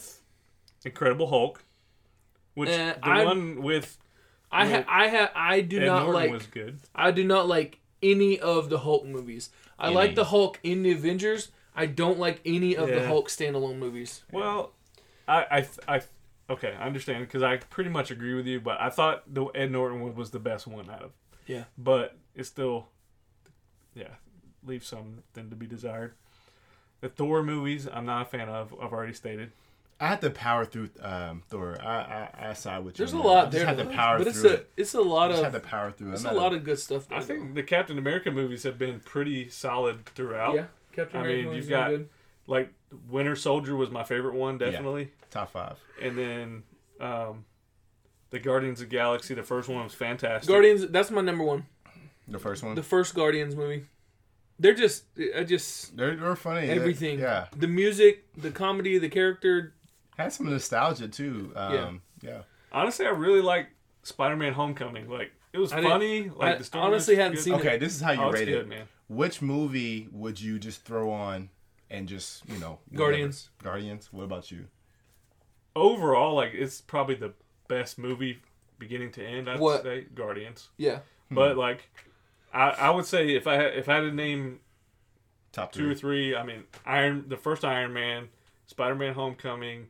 [0.84, 1.62] Incredible Hulk,
[2.54, 3.98] which Eh, the I- one with
[4.50, 6.78] I ha- I ha- I do Ed not Norton like was good.
[6.94, 9.50] I do not like any of the Hulk movies.
[9.78, 9.96] I Any.
[9.96, 11.50] like the Hulk in the Avengers.
[11.74, 14.22] I don't like any of the Hulk standalone movies.
[14.32, 14.72] Well,
[15.28, 15.66] I, I,
[15.96, 16.00] I
[16.50, 18.60] okay, I understand because I pretty much agree with you.
[18.60, 21.10] But I thought the Ed Norton one was the best one out of.
[21.46, 21.64] Yeah.
[21.76, 22.86] But it's still,
[23.94, 24.08] yeah,
[24.64, 26.14] leaves something to be desired.
[27.00, 28.74] The Thor movies, I'm not a fan of.
[28.82, 29.52] I've already stated.
[30.00, 31.76] I had to power through um, Thor.
[31.82, 33.04] I, I I side with you.
[33.04, 33.28] There's a on that.
[33.28, 34.70] I lot there, had to power but it's through a it.
[34.76, 36.54] it's a lot I just of had to power through it's I'm a not lot
[36.54, 37.06] of good stuff.
[37.10, 40.54] I there, think the Captain America movies have been pretty solid throughout.
[40.54, 42.08] yeah, Captain I America mean, was you've got- good.
[42.46, 42.72] Like
[43.08, 45.10] Winter Soldier was my favorite one, definitely.
[45.30, 45.76] top five.
[46.02, 46.62] And then
[47.00, 47.44] um,
[48.30, 50.48] the Guardians of the Galaxy, the first one was fantastic.
[50.48, 50.86] Guardians.
[50.88, 51.66] That's my number one.
[52.26, 52.74] The first one.
[52.74, 53.84] The first Guardians movie.
[54.58, 55.04] They're just
[55.36, 56.68] I just they're, they're funny.
[56.68, 57.18] everything.
[57.20, 59.72] Yeah, The music, the comedy, the character.
[60.16, 61.52] had some nostalgia too.
[61.54, 62.40] Um, yeah.
[62.72, 63.68] Honestly, I really like
[64.02, 65.08] Spider-Man: Homecoming.
[65.08, 66.28] Like it was I funny.
[66.30, 67.44] Like I the story honestly was hadn't good.
[67.44, 67.60] seen it.
[67.60, 68.68] Okay, this is how you Oh, it's rate good, it.
[68.68, 68.88] man.
[69.08, 71.50] Which movie would you just throw on
[71.90, 73.10] and just you know whatever?
[73.10, 73.50] Guardians.
[73.62, 74.08] Guardians.
[74.12, 74.66] What about you?
[75.76, 77.32] Overall, like it's probably the
[77.68, 78.40] best movie
[78.78, 79.48] beginning to end.
[79.48, 79.82] I'd What?
[79.82, 80.70] say Guardians.
[80.76, 81.00] Yeah.
[81.28, 81.34] Hmm.
[81.36, 81.88] But like,
[82.52, 84.60] I, I would say if I had, if I had to name
[85.52, 86.32] Top two or three.
[86.32, 88.28] three, I mean Iron, the first Iron Man,
[88.66, 89.86] Spider-Man: Homecoming,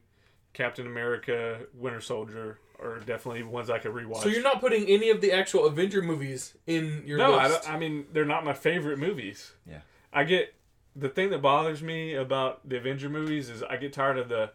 [0.53, 4.23] Captain America, Winter Soldier are definitely ones I could rewatch.
[4.23, 7.63] So you're not putting any of the actual Avenger movies in your no, I, list.
[7.65, 9.53] don't- I mean they're not my favorite movies.
[9.69, 9.81] Yeah.
[10.13, 10.55] I get
[10.97, 14.51] the thing that bothers me about the Avenger movies is I get tired of the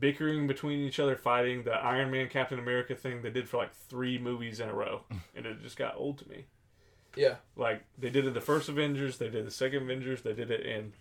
[0.00, 3.74] bickering between each other, fighting the Iron Man Captain America thing they did for like
[3.74, 5.02] three movies in a row,
[5.34, 6.44] and it just got old to me.
[7.16, 7.36] yeah.
[7.56, 10.50] Like they did it in the first Avengers, they did the second Avengers, they did
[10.50, 10.92] it in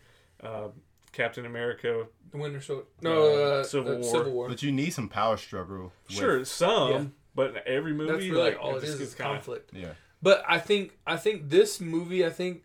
[0.43, 0.67] uh,
[1.11, 2.07] Captain America.
[2.31, 2.85] The Winter Soldier.
[3.01, 4.11] No, Uh, uh, Civil uh, War.
[4.11, 4.47] Civil War.
[4.49, 5.91] But you need some power struggle.
[6.07, 7.03] with- Sure, some, Yeah.
[7.35, 8.99] but every movie That's really like all it just is.
[8.99, 9.69] gets Is kinda- conflict.
[9.73, 9.93] Yeah.
[10.21, 12.25] But I think I think this movie.
[12.25, 12.63] I think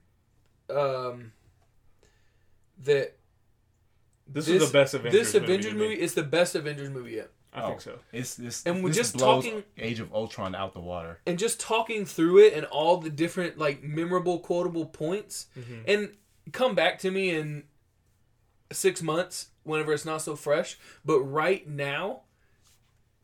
[0.71, 1.33] um,
[2.85, 3.17] that
[4.27, 5.89] This, is the best Avengers this Avengers movie.
[5.91, 7.31] movie is the best Avengers movie yet.
[7.53, 7.99] I Oh, think so.
[8.13, 8.65] It's this.
[8.67, 11.19] And we're just blows talking- Age of Ultron out the water.
[11.27, 15.81] and just talking through it and all the different like memorable quotable points Mm-hmm.
[15.87, 16.17] and
[16.53, 17.65] come back to me in
[18.71, 22.21] six months whenever it's not so fresh but right now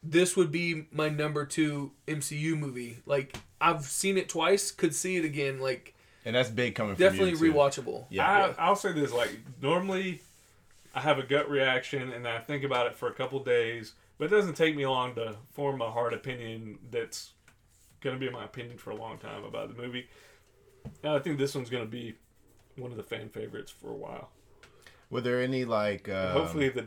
[0.02, 5.16] this would be my number two mcu movie like i've seen it twice could see
[5.16, 5.94] it again like
[6.24, 7.52] And that's big coming from definitely you, too.
[7.52, 8.54] rewatchable Yeah.
[8.58, 10.20] I, I'll say this: like normally,
[10.94, 14.26] I have a gut reaction and I think about it for a couple days, but
[14.26, 17.32] it doesn't take me long to form a hard opinion that's
[18.00, 20.06] going to be my opinion for a long time about the movie.
[21.02, 22.14] And I think this one's going to be
[22.76, 24.30] one of the fan favorites for a while.
[25.10, 26.08] Were there any like?
[26.08, 26.86] Um, Hopefully, the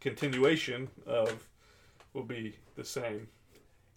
[0.00, 1.46] continuation of
[2.12, 3.28] will be the same.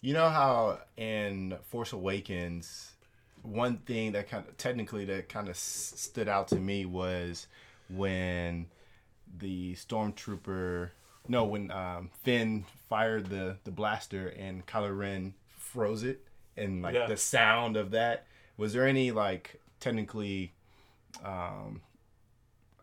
[0.00, 2.89] You know how in Force Awakens,
[3.42, 7.46] one thing that kind of technically that kind of s- stood out to me was
[7.88, 8.66] when
[9.38, 10.90] the stormtrooper,
[11.28, 16.24] no, when um, Finn fired the the blaster and Kylo Ren froze it,
[16.56, 17.06] and like Yeah.
[17.06, 18.26] the sound of that.
[18.56, 20.52] Was there any like technically,
[21.24, 21.80] um,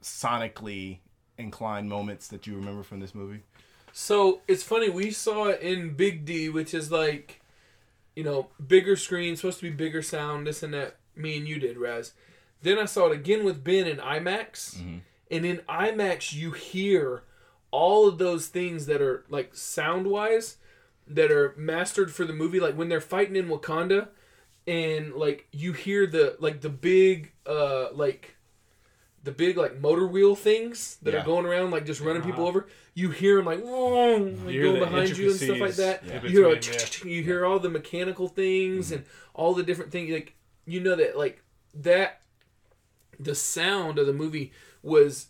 [0.01, 0.99] sonically
[1.37, 3.41] inclined moments that you remember from this movie?
[3.93, 4.89] So it's funny.
[4.89, 7.41] We saw it in Big D, which is like,
[8.17, 10.97] you know, bigger screen, supposed to be bigger sound, this and that.
[11.15, 12.13] Me and you did, Raz.
[12.63, 14.75] Then I saw it again with Ben in IMAX,
[15.29, 17.21] and in IMAX you hear
[17.69, 20.57] all of those things that are like sound wise
[21.07, 22.59] that are mastered for the movie.
[22.59, 24.07] Like when they're fighting in Wakanda,
[24.65, 28.35] and like you hear the like the big uh like
[29.27, 31.21] the big like motor wheel things that Yeah.
[31.21, 32.49] are going around like just running people Uh-huh.
[32.59, 32.67] over.
[32.93, 36.01] You hear them like, like hear going behind you and stuff like that.
[36.03, 36.65] intricacies in You hear, like,
[37.03, 37.09] yeah.
[37.11, 39.03] you hear all the mechanical things and
[39.33, 40.11] all the different things.
[40.11, 41.43] Like you know that like
[41.75, 42.21] that
[43.19, 44.51] the sound of the movie
[44.81, 45.27] was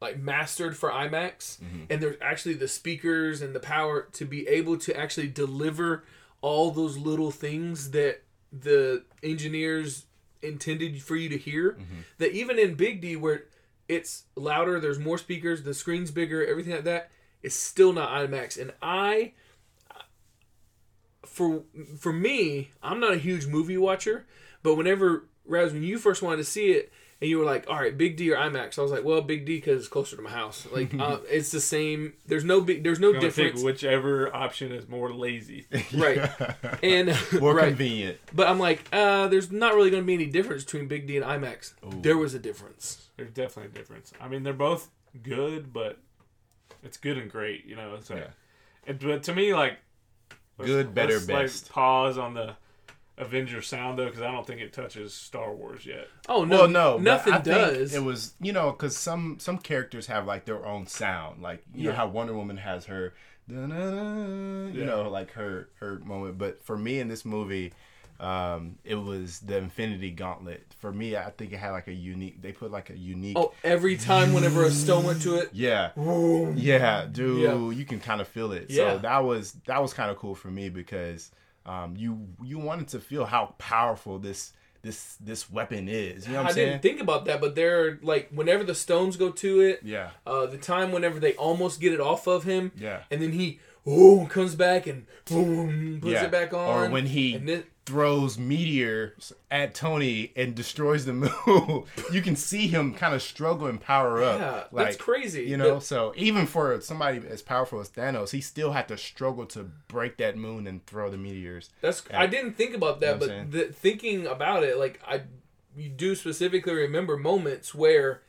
[0.00, 1.58] like mastered for IMAX
[1.90, 6.04] and there's actually the speakers and the power to be able to actually deliver
[6.42, 8.22] all those little things that
[8.52, 10.04] the engineers
[10.44, 12.00] intended for you to hear mm-hmm.
[12.18, 13.44] that even in Big D where
[13.88, 17.10] it's louder there's more speakers the screen's bigger everything like that
[17.42, 18.60] it's still not IMAX.
[18.60, 19.32] And I
[21.24, 21.64] for
[21.98, 24.26] for me I'm not a huge movie watcher
[24.62, 26.92] but whenever Raz when you first wanted to see it
[27.24, 29.46] and you were like, "All right, Big D or IMAX," I was like, "Well, Big
[29.46, 30.66] D because it's closer to my house.
[30.70, 32.12] Like, uh, it's the same.
[32.26, 32.84] There's no big.
[32.84, 35.66] There's no I'm gonna take difference, whichever option is more lazy.
[35.94, 36.30] right?
[36.82, 37.68] And More right.
[37.68, 38.18] convenient.
[38.34, 41.16] But I'm like, uh, there's not really going to be any difference between Big D
[41.16, 41.72] and IMAX.
[42.02, 43.08] There was a difference.
[43.16, 44.12] There's definitely a difference.
[44.20, 44.90] I mean, they're both
[45.22, 45.98] good, but
[46.82, 47.64] it's good and great.
[47.64, 48.26] You know, so Yeah.
[48.86, 49.78] it, but to me, like
[50.58, 51.70] Good, better, let's, like, best.
[51.70, 52.54] pause on the
[53.16, 56.08] Avengers sound though, because I don't think it touches Star Wars yet.
[56.28, 57.94] Oh no, well, no, nothing I think does.
[57.94, 61.88] It was you know because some some characters have like their own sound, like you
[61.90, 63.14] know how Wonder Woman has her,
[63.48, 63.56] you
[64.74, 64.84] Yeah.
[64.84, 66.38] know, like her her moment.
[66.38, 67.72] But for me in this movie,
[68.20, 70.66] um, it was the Infinity Gauntlet.
[70.80, 72.42] For me, I think it had like a unique.
[72.42, 73.36] They put like a unique.
[73.38, 75.90] oh, every time whenever a stone went to it, Yeah,
[76.56, 77.70] yeah, dude, Yeah.
[77.70, 78.70] you can kind of feel it.
[78.70, 78.94] Yeah.
[78.94, 81.30] So that was that was kind of cool for me because
[81.66, 84.52] um, you you wanted to feel how powerful this
[84.82, 86.26] this this weapon is.
[86.26, 86.68] You know what I I'm saying?
[86.72, 90.46] didn't think about that, but they're like whenever the stones go to it, yeah, uh,
[90.46, 93.00] the time whenever they almost get it off of him, yeah.
[93.10, 96.24] and then he oh comes back and boom puts Yeah.
[96.24, 97.38] it back on, Or when he
[97.86, 101.12] throws meteors at Tony and destroys the
[101.46, 104.40] moon, you can see him kind of struggle and power up.
[104.40, 105.42] yeah, like, that's crazy.
[105.44, 109.44] You know, so even for somebody as powerful as Thanos, he still had to struggle
[109.46, 111.70] to break that moon and throw the meteors.
[111.82, 115.22] That's I didn't think about that, You know but the, thinking about it, like I,
[115.76, 118.22] you do specifically remember moments where,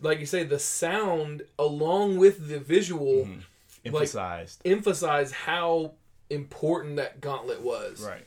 [0.00, 3.40] like you say, the sound along with the visual Mm-hmm.
[3.84, 4.60] Emphasized.
[4.64, 5.90] emphasize how
[6.30, 8.00] important that gauntlet was.
[8.00, 8.24] right.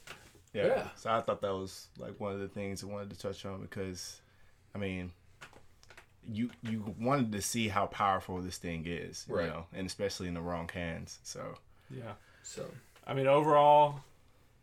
[0.55, 0.67] Yeah.
[0.67, 0.87] Yeah.
[0.95, 3.61] So I thought that was like one of the things I wanted to touch on
[3.61, 4.21] because,
[4.73, 5.11] I mean,
[6.27, 9.47] you you wanted to see how powerful this thing is, you Right.
[9.47, 11.19] know, and especially in the wrong hands.
[11.23, 11.55] So
[11.89, 12.13] Yeah.
[12.41, 12.65] So
[13.05, 13.99] I mean, overall,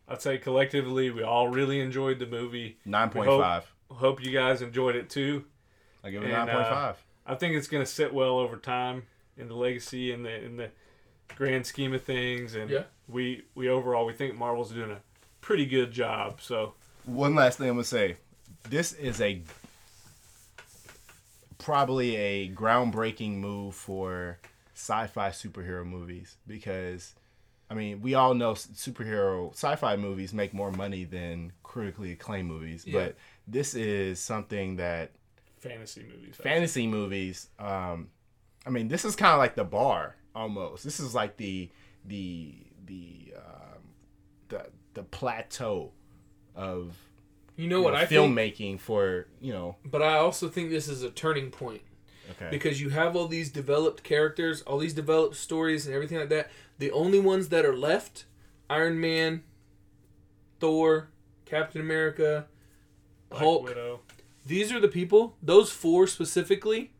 [0.09, 2.78] I'd say collectively we all really enjoyed the movie.
[2.85, 3.70] nine point five.
[3.90, 5.44] Hope you guys enjoyed it too.
[6.02, 7.05] I give it And, uh, nine point five.
[7.27, 9.05] I think it's going to sit well over time
[9.36, 10.70] in the legacy and the in the
[11.36, 12.55] grand scheme of things.
[12.56, 12.85] And Yeah.
[13.06, 15.01] we we overall we think Marvel's doing a
[15.43, 16.40] pretty good job.
[16.40, 16.73] So
[17.05, 18.16] One last thing I'm gonna say.
[18.70, 19.43] This is a
[21.59, 24.39] probably a groundbreaking move for
[24.74, 27.14] sci-fi superhero movies because
[27.70, 32.85] I mean we all know superhero sci-fi movies make more money than critically acclaimed movies,
[32.86, 32.93] Yeah.
[33.01, 33.16] but
[33.47, 35.12] this is something that
[35.59, 36.35] fantasy movies.
[36.36, 38.09] fantasy movies um
[38.66, 41.70] i mean this is kind of like the bar almost this is like the
[42.05, 42.52] the
[42.86, 43.82] the um
[44.48, 45.93] the the plateau
[46.55, 46.97] of
[47.56, 50.70] you know you what know, I think, filmmaking for you know but I also think
[50.70, 51.82] this is a turning point.
[52.31, 56.28] okay because you have all these developed characters, all these developed stories, and everything like
[56.31, 56.51] that.
[56.78, 58.24] The only ones that are left
[58.70, 59.43] Iron Man,
[60.60, 61.09] Thor,
[61.44, 62.47] Captain America,
[63.28, 63.64] Black Hulk.
[63.64, 64.01] Widow.
[64.44, 66.93] These are the people, those four specifically,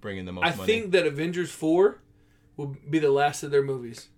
[0.00, 0.66] bringing the most I money.
[0.66, 1.98] think that Avengers four
[2.56, 4.08] will be the last of their movies.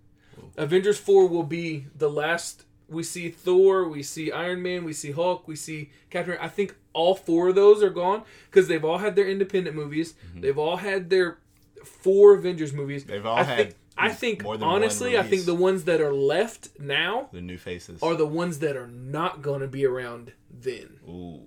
[0.57, 2.65] Avengers four will be the last.
[2.89, 6.37] We see Thor, we see Iron Man, we see Hulk, we see Captain.
[6.41, 10.15] I think all four of those are gone because they've all had their independent movies.
[10.35, 11.39] They've all had their
[11.85, 13.03] four Avengers movies.
[13.03, 13.13] Mm-hmm.
[13.13, 15.85] They've all I had Think, I think more than one honestly, I think the ones
[15.85, 18.03] that are left now the new faces.
[18.03, 20.99] are the ones that are not going to be around then.
[21.09, 21.41] Ooh.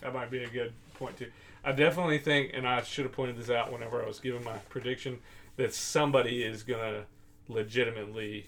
[0.00, 1.30] That might be a good point too.
[1.64, 4.56] I definitely think, and I should have pointed this out whenever I was giving my
[4.68, 5.20] prediction,
[5.56, 7.04] that somebody is gonna
[7.48, 8.46] legitimately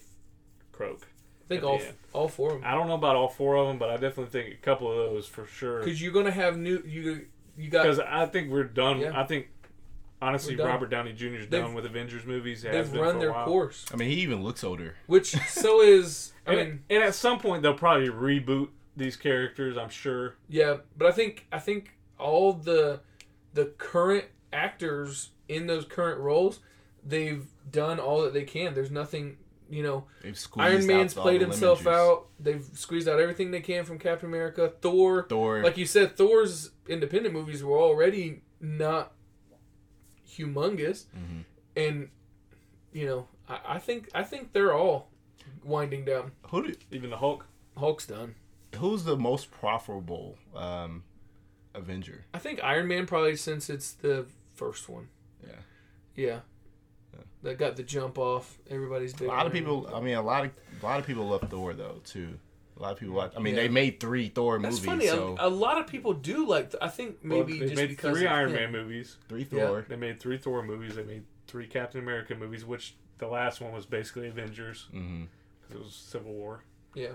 [0.71, 1.07] croak.
[1.45, 1.93] I think all end.
[2.13, 2.69] all four of them.
[2.69, 4.97] I don't know about all four of them, but I definitely think a couple of
[4.97, 5.79] those for sure.
[5.79, 6.81] Because you're going to have new.
[6.85, 8.99] You you got Because I think we're done.
[8.99, 9.19] Yeah.
[9.19, 9.47] I think
[10.21, 11.25] honestly, Robert Downey Jr.
[11.35, 12.63] is done with Avengers movies.
[12.63, 13.45] They've been run for a their while.
[13.45, 13.85] course.
[13.93, 14.95] I mean, he even looks older.
[15.05, 19.77] Which so is I And, mean and at some point they'll probably reboot these characters.
[19.77, 20.35] I'm sure.
[20.49, 23.01] yeah, but I think I think all the
[23.53, 26.59] the current actors in those current roles,
[27.05, 28.73] they've done all that they can.
[28.73, 29.37] There's nothing,
[29.69, 30.05] you know.
[30.23, 31.87] They've squeezed Iron Man's out all played the himself juice.
[31.87, 32.25] out.
[32.39, 34.73] They've squeezed out everything they can from Captain America.
[34.81, 35.63] Thor, Thor.
[35.63, 39.13] like you said, Thor's independent movies were already not
[40.27, 41.43] humongous, Mhm.
[41.75, 42.09] and
[42.91, 45.09] you know, I, I think I think they're all
[45.63, 46.31] winding down.
[46.49, 47.45] who do, Even the Hulk.
[47.77, 48.35] Hulk's done.
[48.77, 51.03] who's the most profitable um,
[51.73, 52.25] Avenger?
[52.33, 55.09] I think Iron Man probably since it's the first one.
[55.45, 55.55] Yeah.
[56.15, 56.39] Yeah.
[57.45, 57.51] Yeah.
[57.51, 58.57] That got the jump off.
[58.69, 59.27] Everybody's big.
[59.27, 59.89] A lot of people.
[59.93, 60.51] I mean, a lot of
[60.81, 62.37] a lot of people love Thor though too.
[62.77, 63.15] A lot of people.
[63.15, 63.61] Like, I mean, Yeah.
[63.63, 65.07] they made three Thor That's movies, funny.
[65.07, 66.73] so A, a lot of people do like.
[66.81, 68.55] I think maybe Well, they just made because three of Iron him.
[68.55, 69.17] Man movies.
[69.29, 69.67] three Yeah.
[69.67, 69.85] Thor.
[69.87, 70.95] They made three Thor movies.
[70.95, 75.23] They made three Captain America movies, which the last one was basically Avengers mm-hmm.
[75.61, 76.63] because it was Civil War.
[76.95, 77.11] Yeah,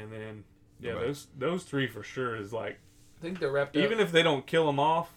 [0.00, 0.44] And then
[0.80, 1.00] yeah, Right.
[1.06, 2.78] those those three for sure is like
[3.18, 3.82] I think they're wrapped up.
[3.84, 5.12] even if they don't kill them off,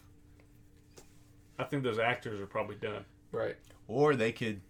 [1.57, 3.05] I think those actors are probably done.
[3.31, 3.55] right.
[3.89, 4.61] Or they could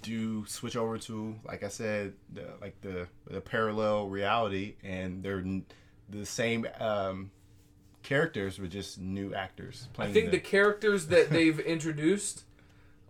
[0.00, 5.38] do switch over to, like I said, the, like the the parallel reality, and they're
[5.38, 5.66] n-
[6.08, 7.30] the same um,
[8.02, 10.10] characters with just new actors playing.
[10.10, 10.30] I playing.
[10.30, 12.44] think the characters that they've introduced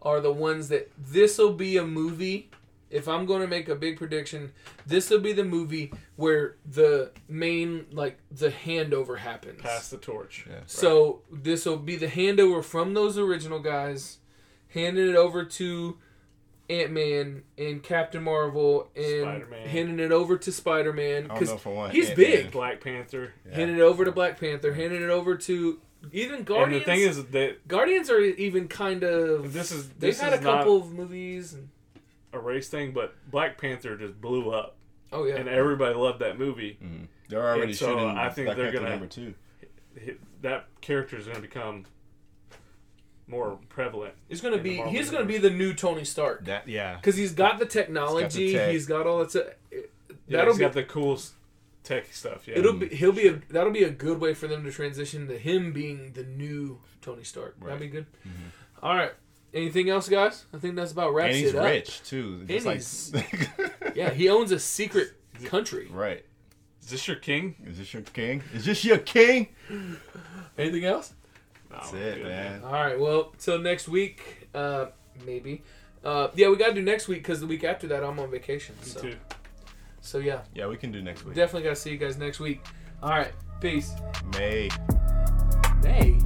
[0.02, 2.50] are the ones that this will be a movie.
[2.90, 4.52] If I'm going to make a big prediction,
[4.84, 9.62] this will be the movie where the main like the handover happens.
[9.62, 10.44] Pass the torch.
[10.46, 10.56] Yeah.
[10.66, 14.18] So this will be the handover from those original guys,
[14.72, 15.98] handing it over to
[16.70, 19.68] Ant Man and Captain Marvel, and Spider-Man.
[19.68, 22.26] handing it over to Spider Man I don't know because if I want he's Ant-Man.
[22.30, 22.50] big.
[22.52, 23.34] Black Panther.
[23.48, 23.54] Yeah.
[23.56, 25.80] handing it over to Black Panther, handing it over to
[26.12, 26.72] even Guardians.
[26.72, 29.52] And the thing is that Guardians are even kind of.
[29.52, 31.52] This is- they've this had a couple of movies.
[31.54, 31.68] And,
[32.32, 34.76] a race thing, but Black Panther just blew up,
[35.12, 36.78] oh yeah, and everybody loved that movie.
[36.82, 37.08] Mhm.
[37.28, 38.08] They're already And so shooting.
[38.16, 39.34] I think Black they're Panther gonna- number two.
[40.02, 41.84] Hi- That character is going to become
[43.32, 44.14] more prevalent.
[44.28, 46.96] he's gonna be Marvel he's gonna be the new Tony Stark That yeah.
[46.96, 48.52] because he's got the technology.
[48.52, 48.70] tech.
[48.70, 49.30] he's got all that.
[49.30, 49.46] stuff.
[49.72, 49.80] Yeah,
[50.28, 51.32] That'll he's be got the cool s-
[51.82, 52.46] tech stuff.
[52.46, 52.92] Yeah, It'll be mm.
[52.92, 56.12] he'll be a that'll be a good way for them to transition to him being
[56.12, 57.58] the new Tony Stark.
[57.60, 58.06] That'd be good.
[58.26, 58.84] Mm-hmm.
[58.86, 59.12] All right.
[59.54, 60.46] Anything else, guys?
[60.54, 61.64] I think that's about wraps And he's it up.
[61.66, 62.44] rich too.
[62.44, 65.12] Just he's- like Yeah, he owns a secret
[65.44, 65.88] country.
[65.90, 66.24] right.
[66.82, 67.54] is this your king?
[67.66, 68.42] Is this your king?
[68.54, 69.48] Is this your king?
[70.56, 71.12] Anything else?
[71.72, 72.62] No, That's it, good, man.
[72.64, 73.00] All right.
[73.00, 74.86] Well, till next week, uh,
[75.26, 75.62] maybe.
[76.04, 78.74] Uh, yeah, we gotta do next week because the week after that I'm on vacation.
[78.82, 79.16] Me So, too.
[80.00, 81.34] so yeah, Yeah, we can do next week.
[81.34, 82.64] definitely gotta see you guys next week.
[83.02, 83.32] All right.
[83.60, 83.92] Peace.
[84.36, 84.68] May.
[85.82, 86.18] Hey.